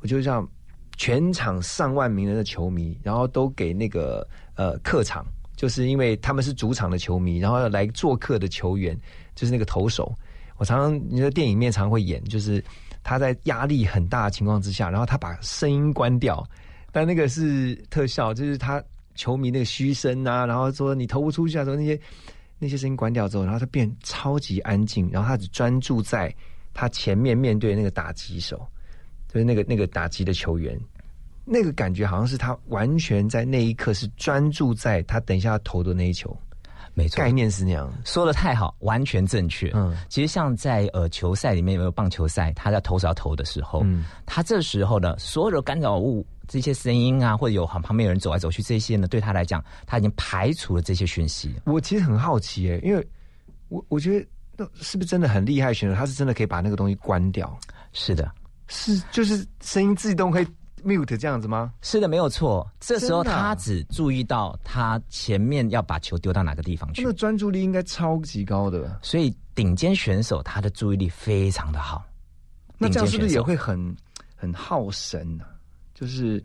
[0.00, 0.48] 我就让
[0.96, 5.26] 全场上万名人的球迷，然后都给那个呃客场，
[5.58, 8.96] 就是因为他们是主场的球迷，然后来做客的球员，
[9.34, 10.14] 就是那个投手。
[10.56, 12.64] 我常常你的电影面常会演，就是
[13.02, 16.48] 他在压力很大的情况之下，然后他把声音关掉，
[16.92, 18.80] 但那个是特效，就是他
[19.16, 22.00] 球迷那个嘘声啊，然后说你投不出去啊，说那些
[22.60, 26.32] 那些声音关掉之后，然后他变超级安静，然后他只专注在
[26.72, 28.64] 他前面面对那个打击手，
[29.26, 30.78] 就是那个那个打击的球员，
[31.50, 36.36] 那个感觉好像是他完全在那一刻是专注在他等一下要投的那一球，
[36.94, 37.90] 没错，概念是那样。
[38.04, 39.70] 说的太好，完全正确。
[39.74, 46.26] 嗯，其实像在呃球赛里面有没有棒球赛，他在投手要投的时候，嗯他这时候呢，所有的干扰物。
[46.50, 51.54] 这些声音啊，或者有旁旁边有人走来走去，这些呢，对他来讲，他已经排除了这些讯息。
[51.66, 53.06] 我其实很好奇耶，因为
[53.68, 57.54] 我我觉得那是不是真的很厉害选手，他是真的可以把那个东西关掉？
[57.92, 58.32] 是的，
[58.66, 60.46] 是就是声音自动可以
[60.84, 61.72] mute 这样子吗？
[61.82, 62.68] 是的，没有错。
[62.80, 68.98] 这时候他只注意到他前面要把球丢到哪个地方去那，个专注力应该超级高的。
[69.02, 72.04] 所以顶尖选手他的注意力非常的好。
[72.78, 73.96] 那这样是不是也会很
[74.36, 75.44] 很耗神呢、
[75.94, 76.42] 就是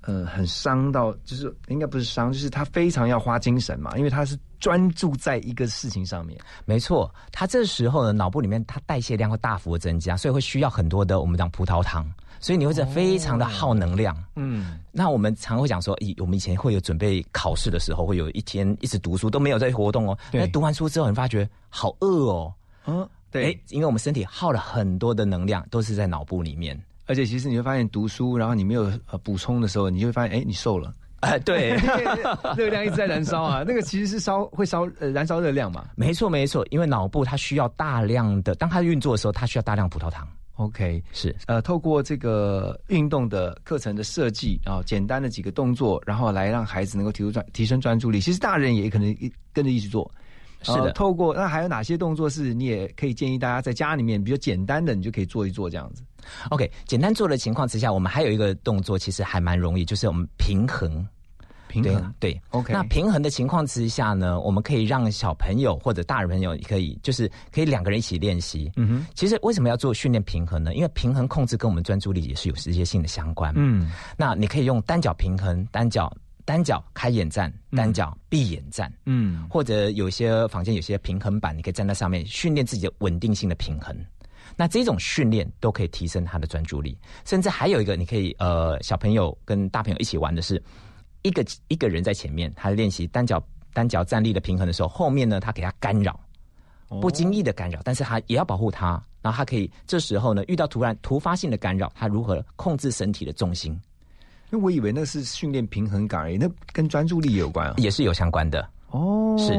[0.00, 6.40] 呃很伤到，就是应该不是伤，就是他非常要花精神嘛，因为他是专注在一个事情上面。
[6.64, 12.10] 没错，他这时候呢，脑部里面它代谢量会大幅的增加，所以会需要很多的我们讲葡萄糖，
[12.44, 14.14] 所以你会觉得非常的耗能量。
[14.36, 20.18] 嗯，那我们常会讲说，以我们以前会有准备考试的时候，会有一天一直读书都没有在活动哦。
[20.30, 22.52] 对那读完书之后，你发觉好饿哦。
[22.86, 26.78] 嗯，对诶，因为我们身体耗了很多的能量，都是在脑部里面。
[27.06, 30.92] 而且其实你会发现，读书然后你没有呃补充的时候，你就会发现，哎，你瘦了。
[31.20, 31.70] 哎， 对，
[32.58, 35.86] 热 量一直在燃烧啊， 那个其实是烧会烧呃燃烧热量嘛。
[35.96, 40.28] 没错没错，因为脑部它需要大量的，当它运作的时候，它需要大量葡萄糖。
[40.56, 48.20] OK，是呃，透过这个运动的课程的设计啊、简单的几个动作，然后来让孩子能够提出专提升专注力。
[48.20, 50.10] 其实大人也可能一跟着一起做。
[50.62, 56.02] 是的呃透过那还有哪些动作是你也可以建议大家在家里面比较简单的，你就可以做一做这样子。
[56.48, 61.06] OK，简单做的情况之下，我们还有一个动作，其实还蛮容易，就是我们平衡。
[61.82, 68.70] 对平衡对 OK 那平衡的情况之下呢，我们可以让小朋友或者大人朋友可以，就是可以两个人一起练习。
[68.76, 70.74] 嗯哼，其实为什么要做训练平衡呢？
[70.74, 73.52] 因为平衡控制跟我们专注力也是有直接性的相关。
[73.56, 78.92] 嗯，那你可以用单脚平衡，单脚单脚开眼站，单脚闭眼站。
[79.06, 83.96] 嗯，或者有些房间有些平衡板，你可以站在上面训练自己的稳定性的平衡。
[84.56, 90.62] 那这种训练都可以提升他的专注力，甚至还有一个，你可以呃小朋友跟大朋友一起玩的是，
[91.24, 96.20] 一个一个人在前面，他练习单脚单脚站立的平衡的时候，后面呢他给他干扰，
[97.00, 103.72] 不经意的干扰，但是他也要保护他，然后他可以这时候呢遇到突然突发性的干扰，他如何控制身体的重心，
[104.52, 107.74] 因为我以为那是训练平衡感而已，那跟专注力有关啊。
[107.78, 108.68] 也是有相关的。
[108.90, 109.54] 哦，是，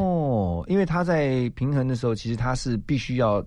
[0.72, 3.44] 因为他在平衡的时候，其实他是必须要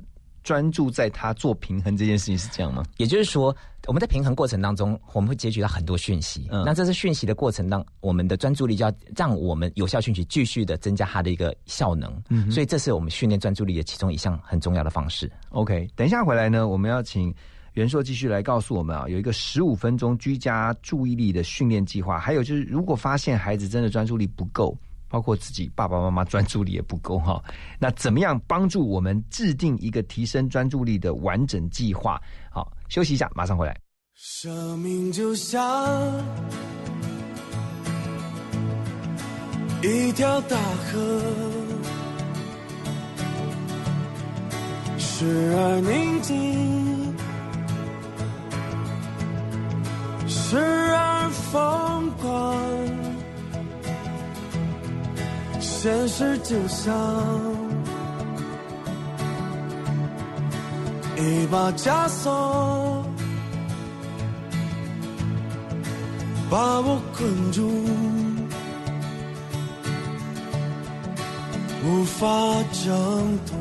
[0.49, 2.83] 专注在他做平衡这件事情，是这样吗？
[2.97, 6.47] 也就是说，我们在平衡过程当中，我们会截取到很多讯息。
[6.49, 12.11] 嗯那这是讯息的过程当，我们的专注力就要让我们有效讯息继续的增加它的一个效能。
[12.29, 15.31] 嗯所以这是我们训练专注力的其中一项很重要的方式。
[15.49, 17.31] OK，等一下回来呢，我们要请
[17.73, 24.75] 袁硕继续来告诉我们啊，有一个十五分钟居家注意力的训练计划，还有就是如果发现孩子真的专注力不够，
[25.09, 27.43] 包括自己爸爸妈妈专注力也不够哈。
[27.79, 32.21] 那怎么样帮助我们制定一个提升专注力的完整计划？
[32.49, 33.75] 好，休息一下，马上回来。
[34.15, 35.61] 生命就像
[39.81, 41.21] 一条大河，
[44.97, 47.15] 时而宁静，
[50.27, 53.08] 时而疯狂。
[55.59, 56.93] 现实就像
[61.17, 63.05] 一把枷锁。
[66.51, 67.61] 把我困住，
[71.85, 72.25] 无法
[72.71, 73.55] 挣脱。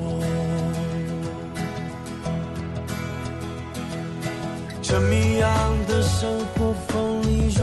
[4.80, 5.50] 这谜样
[5.86, 7.62] 的生活锋利如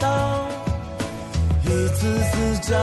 [0.00, 0.08] 刀，
[1.62, 2.78] 一次次将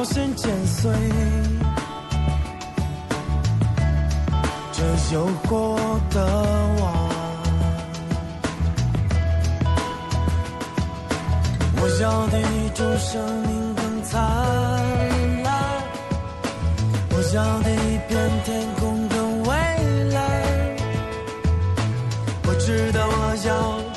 [0.00, 0.90] 要先剪碎。
[4.72, 4.82] 这
[5.12, 5.78] 有过
[6.08, 6.24] 的
[6.80, 7.10] 网，
[11.76, 14.22] 我要的一种生命更灿
[15.42, 15.52] 烂，
[17.10, 19.54] 我要的一片天空更蔚
[20.14, 20.18] 蓝，
[22.46, 23.89] 我知道我要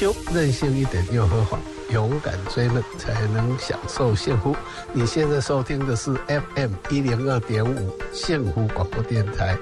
[0.00, 1.60] 休任性一点又何妨？
[1.90, 4.56] 勇敢追梦，才能享受幸福。
[4.94, 9.54] 你现在收听的是 FM 一零二点五幸福广播电台，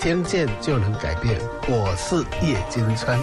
[0.00, 1.40] 听见就能改变。
[1.68, 3.16] 我是叶金川。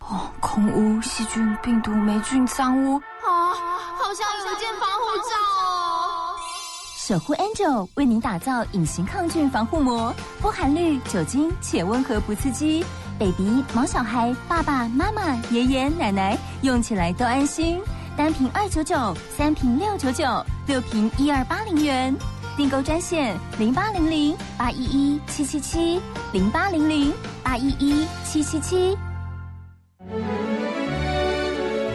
[0.00, 6.34] 哦，空污、细菌、病毒、霉菌、脏污啊，好像有一件防护罩哦。
[6.96, 12.84] 守护 Angel 为您打造隐形抗菌防护膜，不含氯酒精且温和不刺激
[13.18, 17.80] ，baby、毛小孩、爸爸妈妈、爷爷奶奶用起来都安心。
[18.16, 20.24] 单瓶二九九，三瓶六九九，
[20.66, 22.14] 六瓶一二八零元。
[22.56, 26.00] 订购专线零八零零八一一七七七
[26.32, 28.98] 零八零零八一一七七七。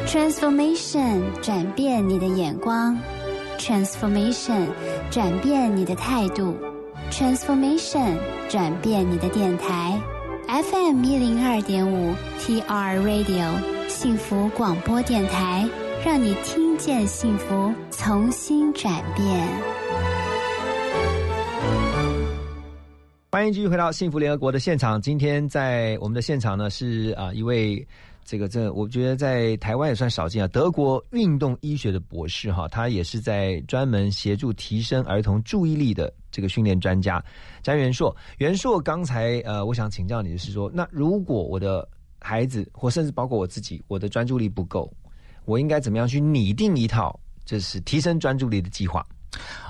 [0.07, 2.97] Transformation 转变你的眼光
[3.57, 4.67] ，Transformation
[5.11, 6.55] 转变你的态度
[7.11, 8.17] ，Transformation
[8.47, 9.99] 转变你的电台
[10.54, 15.68] ，FM 一零二点五 TR Radio 幸福广播电台，
[16.06, 19.47] 让你听见幸福，重新转变。
[23.32, 25.01] 欢迎继续回到幸福联合国的现场。
[25.01, 27.84] 今天在我们的现场呢是啊、一位
[28.26, 37.24] 这个这我觉得在台湾也算少见啊，德国运动医学的博士哈，他也是在专门协助提升儿童注意力的这个训练专家
[37.61, 38.15] 詹元硕。
[38.38, 41.88] 元硕刚才呃，我想请教你的是说，那如果我的
[42.19, 44.91] 孩子或甚至包括我自己，我的专注力不够，
[45.45, 49.05] 我应该怎么样去拟定一套就是提升专注力的计划？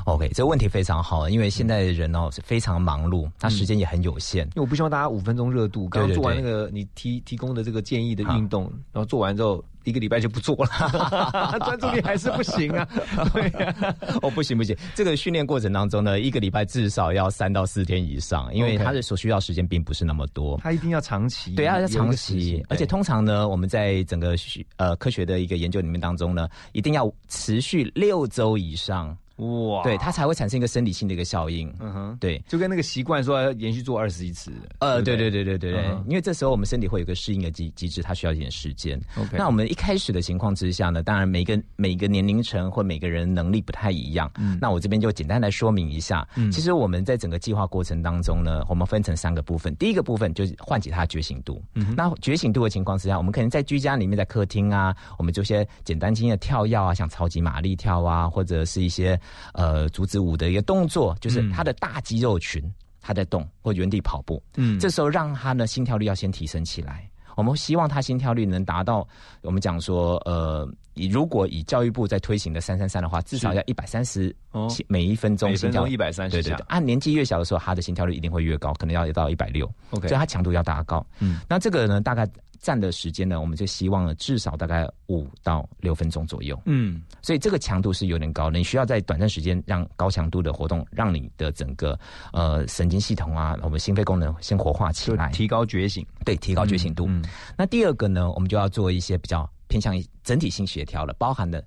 [0.06, 4.46] OK，这个问题非常好，因为现在的人哦是非常忙碌，他时间也很有限。
[4.48, 10.70] 因为我不希望大家五分钟热度，刚做完那个你提提供的这个建议的运动，然后做完之后一个礼拜就不做了，
[11.64, 12.86] 专注力还是不行啊。
[13.34, 20.60] 对呀、哦，不行不行，这个训练过程当中呢，一个礼拜至少要三到四天以上，因为它的所需要时间并不是那么多。
[20.62, 31.68] 他一定要长期，对啊，要长期期，而且通常呢，我们在整个学呃科学的一个研究里面当中呢，一定要持续六周以上，哇，对它才会产生一个生理性的一个效应。
[31.80, 39.00] 嗯哼，对，就跟那个习惯说要连续做二十一次，呃，对对对对对对因为这时候我们身体会有一个适应的机机制，它需要一点时间。
[39.18, 44.32] OK 那我们一开始的情况之下呢，当然每个每个年龄层或每个人能力不太一样。
[44.38, 46.28] 嗯那我这边就简单来说明一下。
[46.36, 49.76] 嗯其实我们在整个计划过程当中呢，我们分成三个部分。
[49.78, 51.62] 第一个部分就是唤起他的觉醒度。
[51.74, 59.20] 嗯哼那觉醒度的情况之下，我们可能在居家里面，在客厅啊，我们做一些简单轻的跳跃啊，像超级玛丽跳啊，或者是一些
[59.54, 62.64] 呃竹子舞的一个动作，就是嗯他的大肌肉群。
[63.06, 67.06] 他在动或原地跑步，嗯这时候让他呢心跳率要先提升起来。
[67.36, 69.06] 我们希望他心跳率能达到，
[69.42, 79.66] 我们讲说，呃，以如果以教育部在推行的三三三的话，至少要一百三十哦每一分钟每心跳分钟130下对对对，按年纪越小的时候，他的心跳率一定会越高，可能要到一百六。
[79.92, 81.06] OK 所以它强度要大高。
[81.20, 82.28] 嗯，那这个呢，大概
[82.60, 86.58] 占的时间呢，我们就希望呢至少大概五到六分钟左右。
[86.66, 92.00] 嗯，所以这个强度是有点高的，你需要在短暂时间让高强度的活动，让你的整个
[92.32, 97.06] 呃神经系统啊，我们心肺功能先活化起来，提高觉醒，对，提高觉醒度。
[97.10, 97.24] 嗯
[97.58, 101.66] 那第二个呢，我们就要做一些比较偏向于整体性协调了，包含的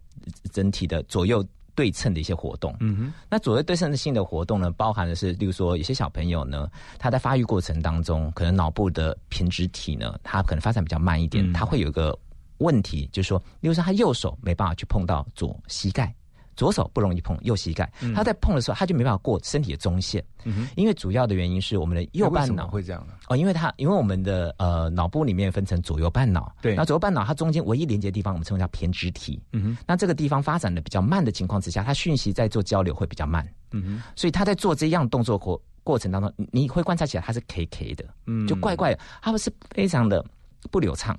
[0.53, 1.45] 整体的左右
[1.75, 2.73] 对称的一些活动。
[2.79, 12.17] 嗯哼，那左右对称性的活动呢，包含的是，例如说，有些小朋友呢，他在发育过程当中，可能脑部的胼胝体呢，他可能发展比较慢一点，嗯他会有一个
[12.59, 16.15] 问题，就是说，例如说，他右手没办法去碰到左膝盖。
[16.57, 18.15] 左手不容易碰右膝盖，嗯。
[18.15, 20.69] 他在碰的时候，他就没办法过身体的中线，嗯哼。
[20.77, 22.67] 因为主要的原因是我们的右半脑。
[22.69, 23.15] 会这样呢？
[23.29, 26.75] 哦，因为他因为我们的呃脑部里面分成左右半脑，对。
[26.75, 29.41] 那左右半脑它中间唯一连接的地方，我们称为叫胼胝体。
[29.53, 40.25] 嗯哼，那这个地方发展的比较慢的情况之下，它讯息在做交流会比较慢，嗯哼，所以他在做这样动作过过程当中，你你会观察起来他是 K K 的，嗯就怪怪的，他们是非常的
[40.71, 41.19] 不流畅。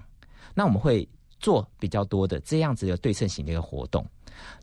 [0.54, 1.08] 那我们会
[1.40, 4.06] 做比较多的这样子的对称型的一个活动。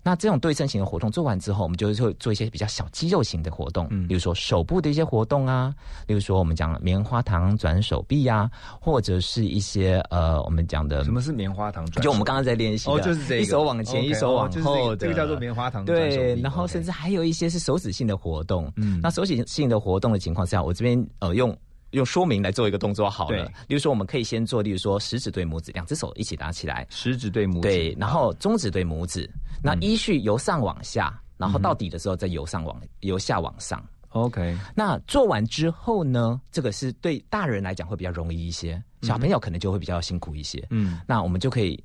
[0.03, 4.07] 那这种对称型的活动做完之后，我们就会做一些比较小肌肉型的活动，嗯。
[4.07, 5.75] 比如说手部的一些活动啊，
[6.07, 8.51] 例如说我们讲棉花糖转手臂啊，
[8.81, 12.03] 或者是一些呃我们讲的什么是棉花糖转？
[12.03, 18.70] 就我们刚刚在练习的哦，就是这个，一手往前一手往哦就是这后这个叫做棉花糖转手对，然后甚至还有一些是手指性的活动。
[18.77, 19.01] 嗯。
[19.03, 21.57] 那手指性的活动的情况下，我这边呃用。
[21.91, 23.37] 用说明来做一个动作好了。
[23.37, 29.31] 对，例如说我们可以先做，例如说食指对拇指，两只手一起拿起来，食指对拇指，对，然后中指对拇指，
[29.65, 33.83] 那嗯依序由上往下，然后到底的时候再由上往由下往上。
[34.11, 40.65] OK，那做完之后呢，这个是对大人来讲会比较容易一些，小朋友可能就会比较辛苦一些。
[40.69, 41.83] 嗯那我们就可以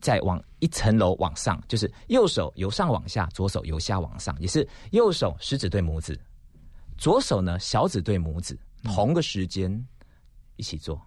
[0.00, 6.18] 再往一层楼往上，就是右手由上往下，左手由下往上，也是右手食指对拇指，
[6.96, 9.70] 左手呢小指对拇指，同个时间
[10.56, 11.00] 一起做。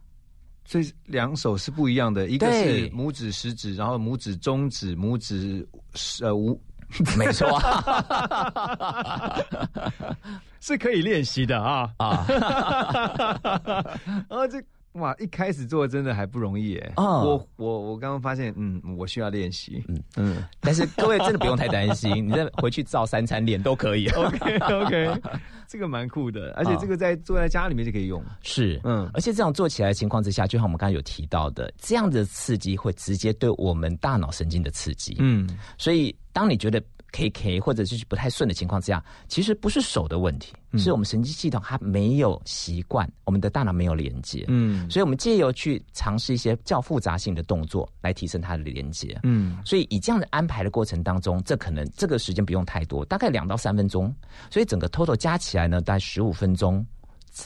[0.72, 5.68] 所以两手是不一样的，一个是拇指、食指，然后拇指、中指、拇指
[6.22, 6.58] 呃无，
[7.20, 7.46] 没错。
[10.62, 11.92] 是可以练习的啊。
[11.98, 12.26] 啊。
[14.30, 14.64] 然 后这
[14.94, 16.94] 哇，一开始做真的还不容易耶。
[16.98, 19.84] 哦我我我刚刚发现，嗯，我需要练习。
[19.88, 24.08] 嗯嗯， 但是各位真的不用太担心，你再回去照三餐练都可以。
[24.10, 25.22] OK OK，
[25.68, 28.22] 这个蛮酷的，而且这个在坐在家里面就可以用。
[28.42, 35.16] 是，嗯，而且这样做起来的情况之下，就像我们刚刚有提到的，这样的刺激会直接对我们大脑神经的刺激。
[35.20, 44.46] 嗯，所以当你觉得 K K 或者就是不太顺的情况之下，其实不是手的问题，嗯是我们神经系统它没有习惯，我们的大脑没有连接。
[44.48, 49.20] 嗯所以我们借由去尝试一些较复杂性的动作来提升它的连接。
[49.24, 54.14] 嗯，所以以这样的安排的过程当中，这可能这个时间不用太多，大概两到三分钟。
[54.50, 56.86] 所以整个 total 加起来呢，大概十五分钟，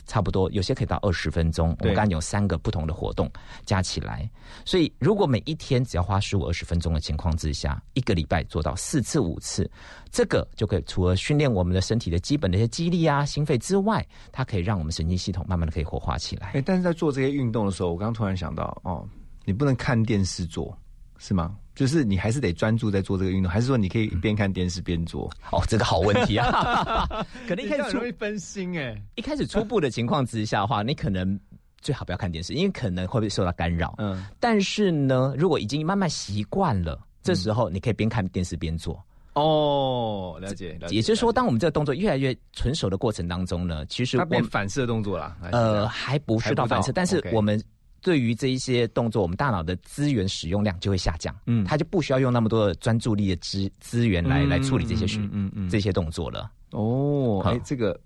[0.06, 1.76] 差不多，有些可以到二十分钟。
[1.80, 3.32] 我们刚刚有三个不同的活动
[3.66, 4.30] 加起来，
[4.66, 9.70] 所以如果每一天只要花十五二十分钟的情况之下，一个礼拜做到四次五次，
[10.12, 16.52] 这个就可以除了训练我们的身体的基本的一些肌力啊、心肺之外，它可以让我们神经系统慢慢的可以活化起来。
[16.54, 19.08] 哎，但是在做这些运动的时候，我刚刚突然想到，哦，
[19.44, 20.78] 你不能看电视做，
[21.18, 21.56] 是吗？
[21.76, 25.30] 就是你还是得专注在做这个运动，还是说你可以一边看电视边做？
[25.52, 27.06] 哦，这个好问题啊！
[27.48, 28.96] 可能一开始容易分心哎。
[29.16, 31.38] 一开始初步的情况之下的话，你可能
[31.82, 33.94] 最好不要看电视，因为可能会被受到干扰。
[33.98, 39.04] 嗯，但是呢，如果已经慢慢习惯了，这时候你可以边看电视边做。
[39.34, 45.36] 哦，了解，了解也就是说，当我们这个动作越来越纯熟的过程当中呢，其实它变反射动作啦。
[45.42, 47.62] 还是呃样还不是到反射，但是我们。
[48.06, 56.52] 对于这一些动作，我们大脑的资源使用量就会下降，嗯它就不需要用那么多的专注力的资资源来、嗯来处理这些事，嗯嗯嗯这些动作了。
[56.70, 58.00] 哦，好哎，这个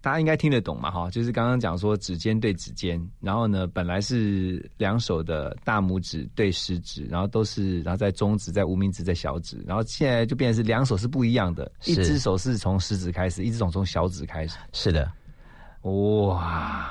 [0.00, 0.90] 大家应该听得懂嘛？
[0.90, 14.56] 哈，就是刚刚讲说指尖对指尖，然后呢，本来是两手的大拇指对食指，然后都是，然后在中指、在无名指、在小指，然后现在就变成是两手是不一样的，一只手是从食指开始，一只手从小指开始。
[14.72, 15.12] 是的，
[15.82, 16.90] 哇，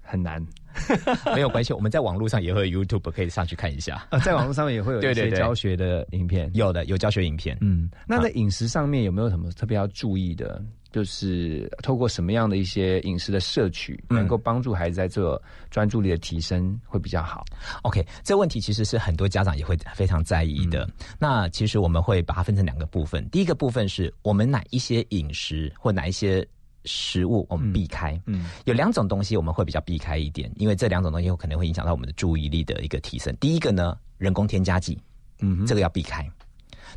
[0.00, 0.42] 很难。
[1.34, 4.06] 没有关系，我们在网络上也会有 YouTube 可以上去看一下。
[4.10, 7.56] 呃， 在网络上面也会有 一些教学的影片，有的有教学影片。
[7.60, 10.62] 嗯，那在饮食上面有没有什么特别要注意的？
[10.92, 15.40] 就是透过什么样的一些饮食的摄取，嗯能够帮助孩子在做
[15.70, 17.44] 专注力的提升会比较好
[17.82, 20.88] ？OK，这问题其实是很多家长也会非常在意的。
[21.16, 26.44] 那其实我们会把它分成两个部分，第一个部分是我们哪一些饮食或哪一些。
[26.84, 33.34] 食物我们避开，嗯，有两种东西我们会比较避开一点，因为这两种东西有可能会影响到我们的注意力的一个提升。
[33.40, 34.98] 第一个呢，人工添加剂，
[35.40, 36.28] 嗯，这个要避开。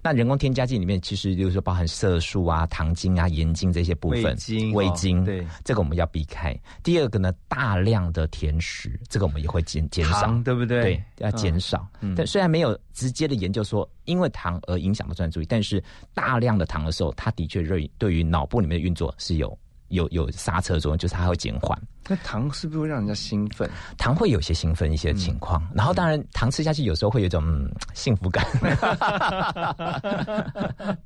[0.02, 6.60] 那人工添加剂里面，其实就是说包含色素啊、糖精啊、盐精这些部分，味精味精，哦对，这个我们要避开。
[6.82, 11.88] 第二个呢，大量的甜食，这个我们也会减减少，对不对对，要减少。
[12.02, 15.82] 嗯但虽然没有直接的研究说因为糖而影响到专注力，但是
[16.12, 19.56] 大量的糖的时候，它的确对对于脑部里面的运作是有
[19.94, 21.80] 有有刹车作用，就是它会减缓。
[22.08, 23.70] 那糖是不是会让人家兴奋？
[23.98, 28.46] 糖会有些兴奋一些情况，嗯然后当然糖吃下去有时候会有一种、嗯、幸福感，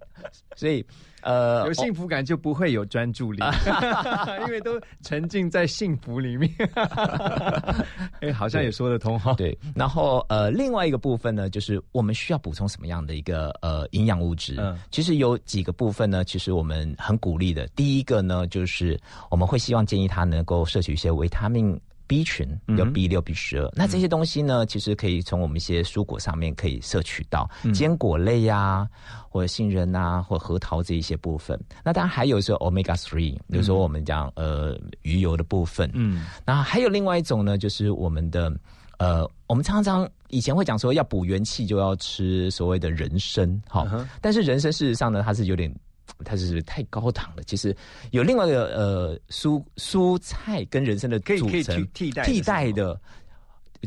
[0.55, 0.85] 所以
[1.21, 3.43] 呃有幸福感就不会有专注力，
[4.45, 6.49] 因为都沉浸在幸福里面。
[8.21, 9.33] 哎，好像也说得通哈。
[9.33, 14.55] 对，然后呃，另外一个部分呢，就是我们需要补充什么样的一个呃营养物质？
[14.59, 17.67] 嗯其实有几个部分呢，其实我们很鼓励的。
[17.75, 21.79] 第一个呢，就是我们会希望建议他能够摄取一些维他命。
[22.07, 22.47] B 群
[22.77, 27.73] 有嗯 B 六、B 十二，那这些东西呢，其实可以从我们一些蔬果上面可以摄取到，嗯。
[27.73, 28.87] 坚果类呀、
[29.29, 31.59] 或者杏仁啊，或核桃这一些部分。
[31.83, 38.51] 那当然还有是 Omega three，比如说我们讲呃鱼油的部分，嗯，然后还有另外一种呢，就是我们的
[38.97, 44.09] 呃，我们常常以前会讲说要补元气就要吃所谓的人参，好、嗯哼。
[44.21, 45.71] 但是人参事实上呢，它是有点。
[46.23, 47.43] 它是太高糖了。
[47.43, 47.75] 其实
[48.11, 52.99] 有另外一个呃蔬蔬菜跟人参的组成替替代替代的，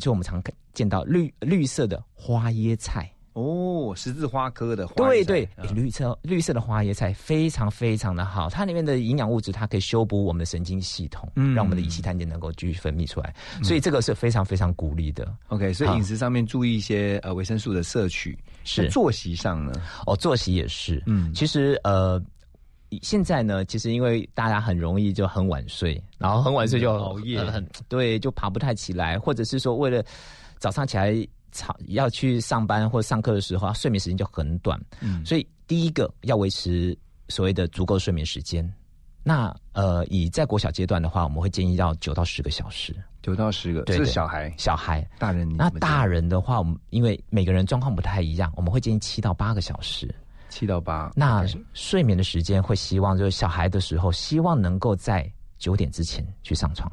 [0.01, 3.11] 就我们常看见到绿绿色的花椰菜。
[3.35, 15.33] 哦，十字花科的花椰菜对对，嗯绿色绿色的花椰菜非常非常的好，它里面的营养物质，它可以修补我们的神经系统，嗯让我们的乙烯胆碱能够继续分泌出来，所以这个是非常非常鼓励的。
[15.47, 18.37] OK，所以饮食上面注意一些呃维生素的摄取。
[18.75, 19.73] 是那作息上呢？
[20.07, 22.23] 哦，作息也是，嗯其实呃。
[23.03, 30.03] 现在呢，其实因为大家很容易就很晚睡，然后很晚睡就熬夜呃很对，就爬不太起来，或者是说为了
[30.59, 31.15] 早上起来
[31.53, 34.77] 早要去上班或上课的时候，睡眠时间就很短。
[34.99, 36.99] 嗯所以第一个要维持
[37.29, 38.69] 所谓的足够睡眠时间。
[39.23, 42.93] 那呃，以在国小阶段的话，我们会建议要九到十个小时。
[43.23, 50.13] 九到十个，对是小孩，小孩，大人那大人的话，我们因为每个人状况不太一样，我们会建议七到八个小时。
[50.49, 51.45] 七到八，那
[51.75, 56.91] 睡眠的时间会希望就是小孩的时候，希望能够在九点之前去上床。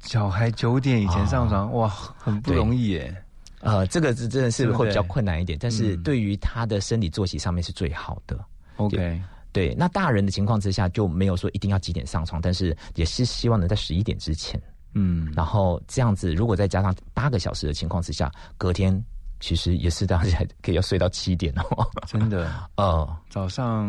[0.00, 3.24] 小孩九点以前上床，哇，很不容易耶。
[3.60, 8.38] 呃，这个是真的是会比较困难一点，但是嗯对于他的生理作息上面是最好的。
[8.76, 9.20] OK，
[9.52, 14.60] 对，那大人的情况之下就没有说一定要几点上床，但是也是希望能在十一点之前。
[14.94, 19.04] 嗯，然后这样子，如果再加上八个小时的情况之下，隔天
[19.40, 21.86] 其实也是大家可以要睡到七点哦。
[22.06, 23.86] 真的， 呃，早上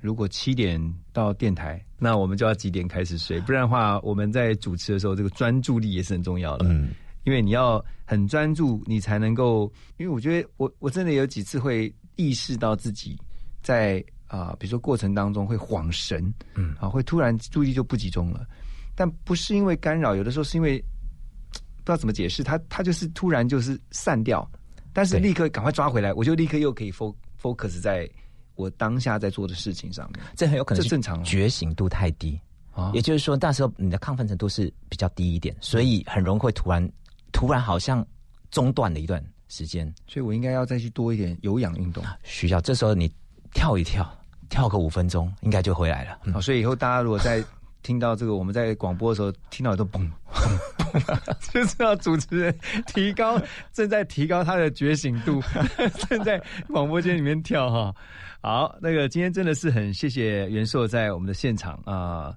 [0.00, 0.80] 如果七点
[1.12, 3.40] 到电台，那我们就要几点开始睡？
[3.40, 6.66] 不然的话，我们在主持的时候，这个专注力也是很重要的。
[6.68, 6.90] 嗯，
[7.24, 9.72] 因为你要很专注，你才能够。
[9.96, 13.18] 因为我觉得我我真的有几次会意识到自己
[13.62, 18.46] 在啊、比如说过程当中会恍神，嗯啊，会突然注意力就不集中了。
[18.94, 20.78] 但不是因为干扰，有的时候是因为
[21.48, 24.48] 不知道怎么解释，它它就是突然就是散掉，
[24.92, 28.08] 但是立刻赶快抓回来，我就立刻又可以 fo focus 在
[28.54, 30.24] 我当下在做的事情上面。
[30.36, 32.38] 这很有可能是这正常哦觉醒度太低，
[32.72, 36.86] 啊也就是说那时候你的亢奋程度是比较低一点，所以很容易会突然
[37.32, 38.06] 突然好像
[38.50, 42.04] 中断了一段时间，所以我应该要再去多一点有氧运动。
[42.22, 43.10] 需要这时候你
[43.52, 44.08] 跳一跳，
[44.48, 46.18] 跳个五分钟，应该就回来了。
[46.24, 46.32] 嗯。
[46.34, 47.42] 好，所以以后大家如果在
[47.82, 50.08] 听到这个，我们在广播的时候听到都嘣，
[51.52, 52.54] 就知道主持人
[52.86, 53.40] 提高
[53.72, 55.42] 正在提高他的觉醒度，
[56.08, 57.94] 正在广播间里面跳哈。
[58.40, 62.34] 好，那个今天真的是很谢谢袁硕在我们的现场啊。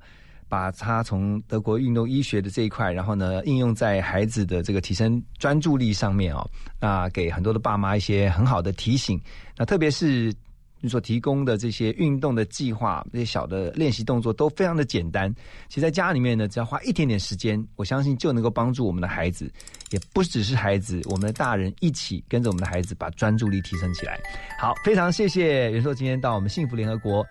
[0.48, 6.48] 把他从德国运动医学的这一块，然后呢应用在孩子的这个提升专注力上面哦，
[6.80, 9.20] 那给很多的爸妈一些很好的提醒。
[9.58, 10.32] 那特别是
[10.82, 15.34] 你所提供的这些运动的计划，这些小的练习动作都非常的简单。
[15.68, 19.52] 其实在家里面呢，只要花一点点时间，我相信就能够帮助我们的孩子，
[19.92, 24.20] 也不只是孩子，我们的大人一起跟着我们的孩子把专注力提升起来。
[24.60, 27.26] 好，非常谢谢袁硕今天到我们幸福联合国。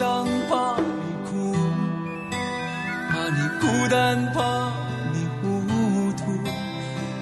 [0.00, 0.82] 伤，怕你
[1.28, 1.52] 哭，
[3.10, 4.72] 怕你孤单，怕
[5.12, 5.44] 你糊
[6.16, 6.24] 涂。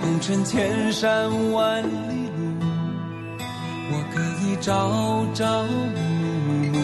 [0.01, 2.41] 红尘千山万里路，
[3.91, 5.99] 我可以朝朝暮
[6.71, 6.79] 暮，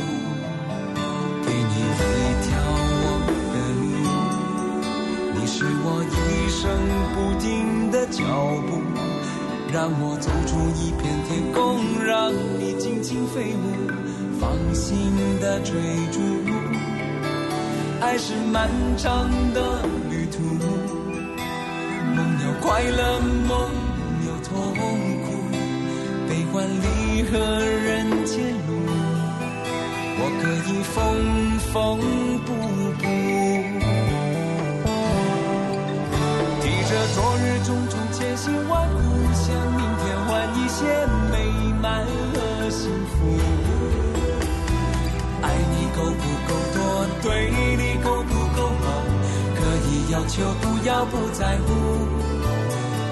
[1.47, 2.11] 给你一
[2.42, 2.51] 条
[2.99, 3.07] 我
[3.55, 3.86] 的路。
[5.38, 6.12] 你是我一
[6.51, 6.61] 生
[7.14, 7.47] 不停
[7.92, 8.18] 的脚
[8.66, 8.82] 步，
[9.72, 13.93] 让我走出一片天空，让你尽情飞舞，
[14.45, 15.72] 放心的追
[16.12, 16.20] 逐。
[18.03, 18.68] 爱是漫
[18.99, 19.80] 长的
[20.11, 20.42] 旅途，
[22.14, 23.70] 梦有快乐，梦
[24.26, 24.53] 有痛
[25.24, 25.26] 苦，
[26.28, 28.36] 悲欢离合人间
[28.68, 28.70] 路，
[30.20, 30.95] 我可以缝
[31.72, 31.74] 缝
[32.45, 32.49] 补
[33.01, 33.03] 补。
[36.61, 39.01] 提着昨日种种千辛万苦，
[39.32, 39.42] 向
[39.72, 40.84] 明天换一些
[41.32, 41.34] 美
[41.80, 42.36] 满和
[45.97, 46.78] 够不够多，
[47.22, 48.86] 对你够不够好，
[49.55, 51.66] 可以要求，不要不在乎。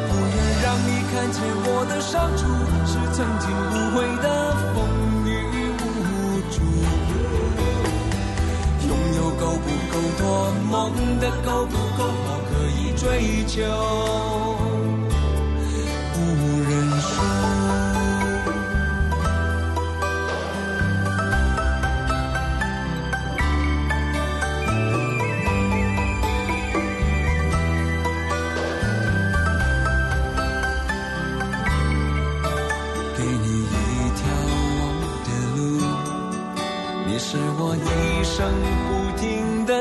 [0.08, 2.40] 不愿让你看见我的伤处，
[2.84, 4.26] 是曾经无悔的
[4.74, 4.76] 风
[5.26, 5.30] 雨
[5.80, 5.82] 无
[6.50, 6.54] 阻。
[8.88, 10.22] 拥有够不够多，
[10.70, 10.72] 梦
[11.18, 13.62] 的够不够好，可以追求，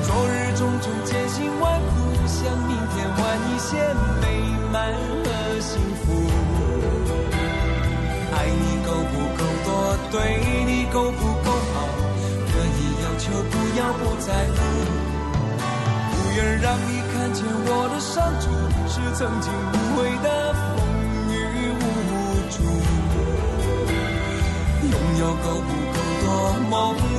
[0.00, 1.90] 昨日种种千辛万苦，
[2.26, 3.18] 向明天换
[3.50, 3.76] 一些
[4.20, 4.24] 美
[4.72, 4.94] 满
[5.24, 5.26] 和
[5.60, 6.06] 幸福。
[8.32, 9.68] 爱你够不够多，
[10.12, 10.14] 对
[10.66, 11.76] 你够不够好，
[12.46, 14.56] 可以要求不要不在乎。
[16.10, 18.44] 不愿让你看见我的伤处，
[18.88, 20.58] 是曾经无悔的风
[21.32, 21.34] 雨
[21.74, 21.82] 无
[22.50, 22.56] 阻。
[24.84, 26.26] 拥有够不够多，
[26.70, 26.72] 梦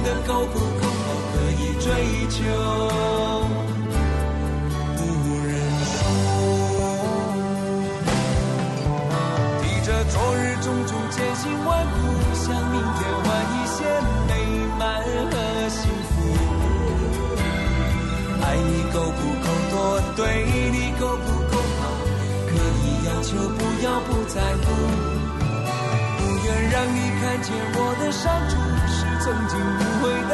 [0.03, 0.78] 的够不够，
[1.79, 1.87] 追
[2.29, 2.43] 求，
[4.97, 4.99] 不
[5.47, 5.49] 认
[5.85, 5.91] 输。
[9.61, 11.97] 提着昨日种种千辛万苦，
[12.35, 13.25] 向明天换
[13.55, 13.77] 一些
[14.27, 14.31] 美
[14.77, 14.81] 满
[15.31, 15.33] 和
[15.69, 16.13] 幸福。
[18.43, 19.73] 爱你够不够多，
[20.17, 20.19] 对
[20.71, 21.81] 你够不够好，
[22.47, 22.51] 可
[22.83, 23.27] 以要求
[23.57, 24.65] 不要不在乎。
[26.17, 28.51] 不愿让你看见我的伤处，
[28.87, 30.31] 是曾经无悔的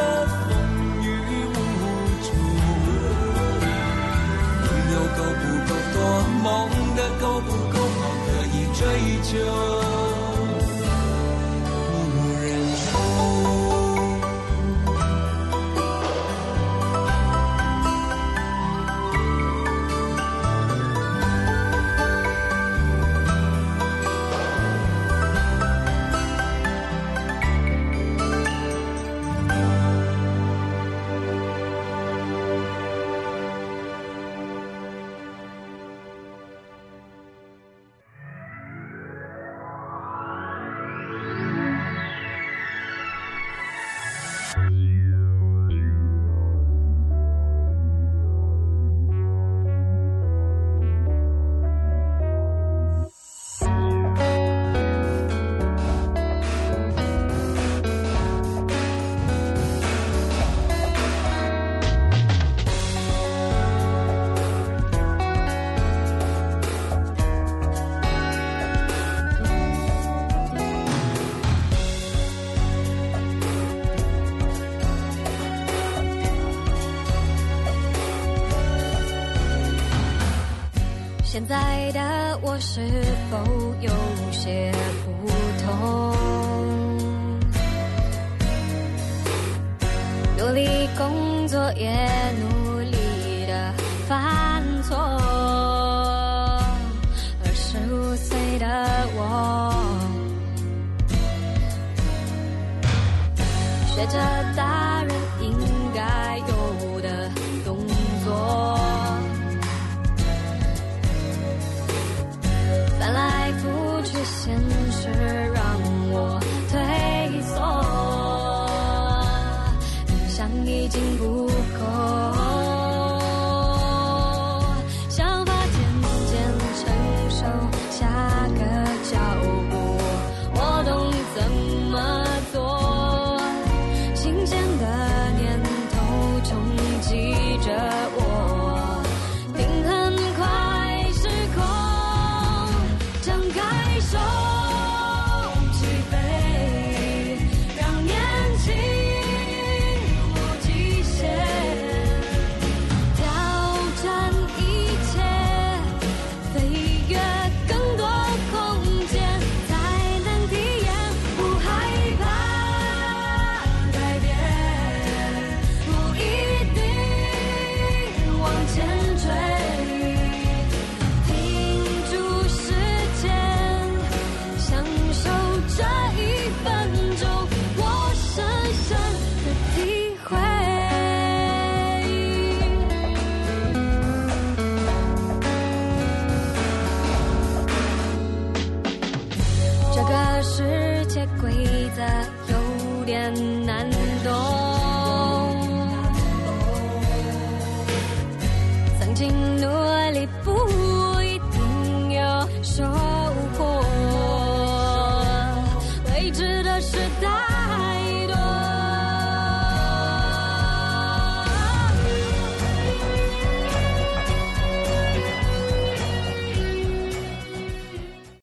[9.28, 9.85] 追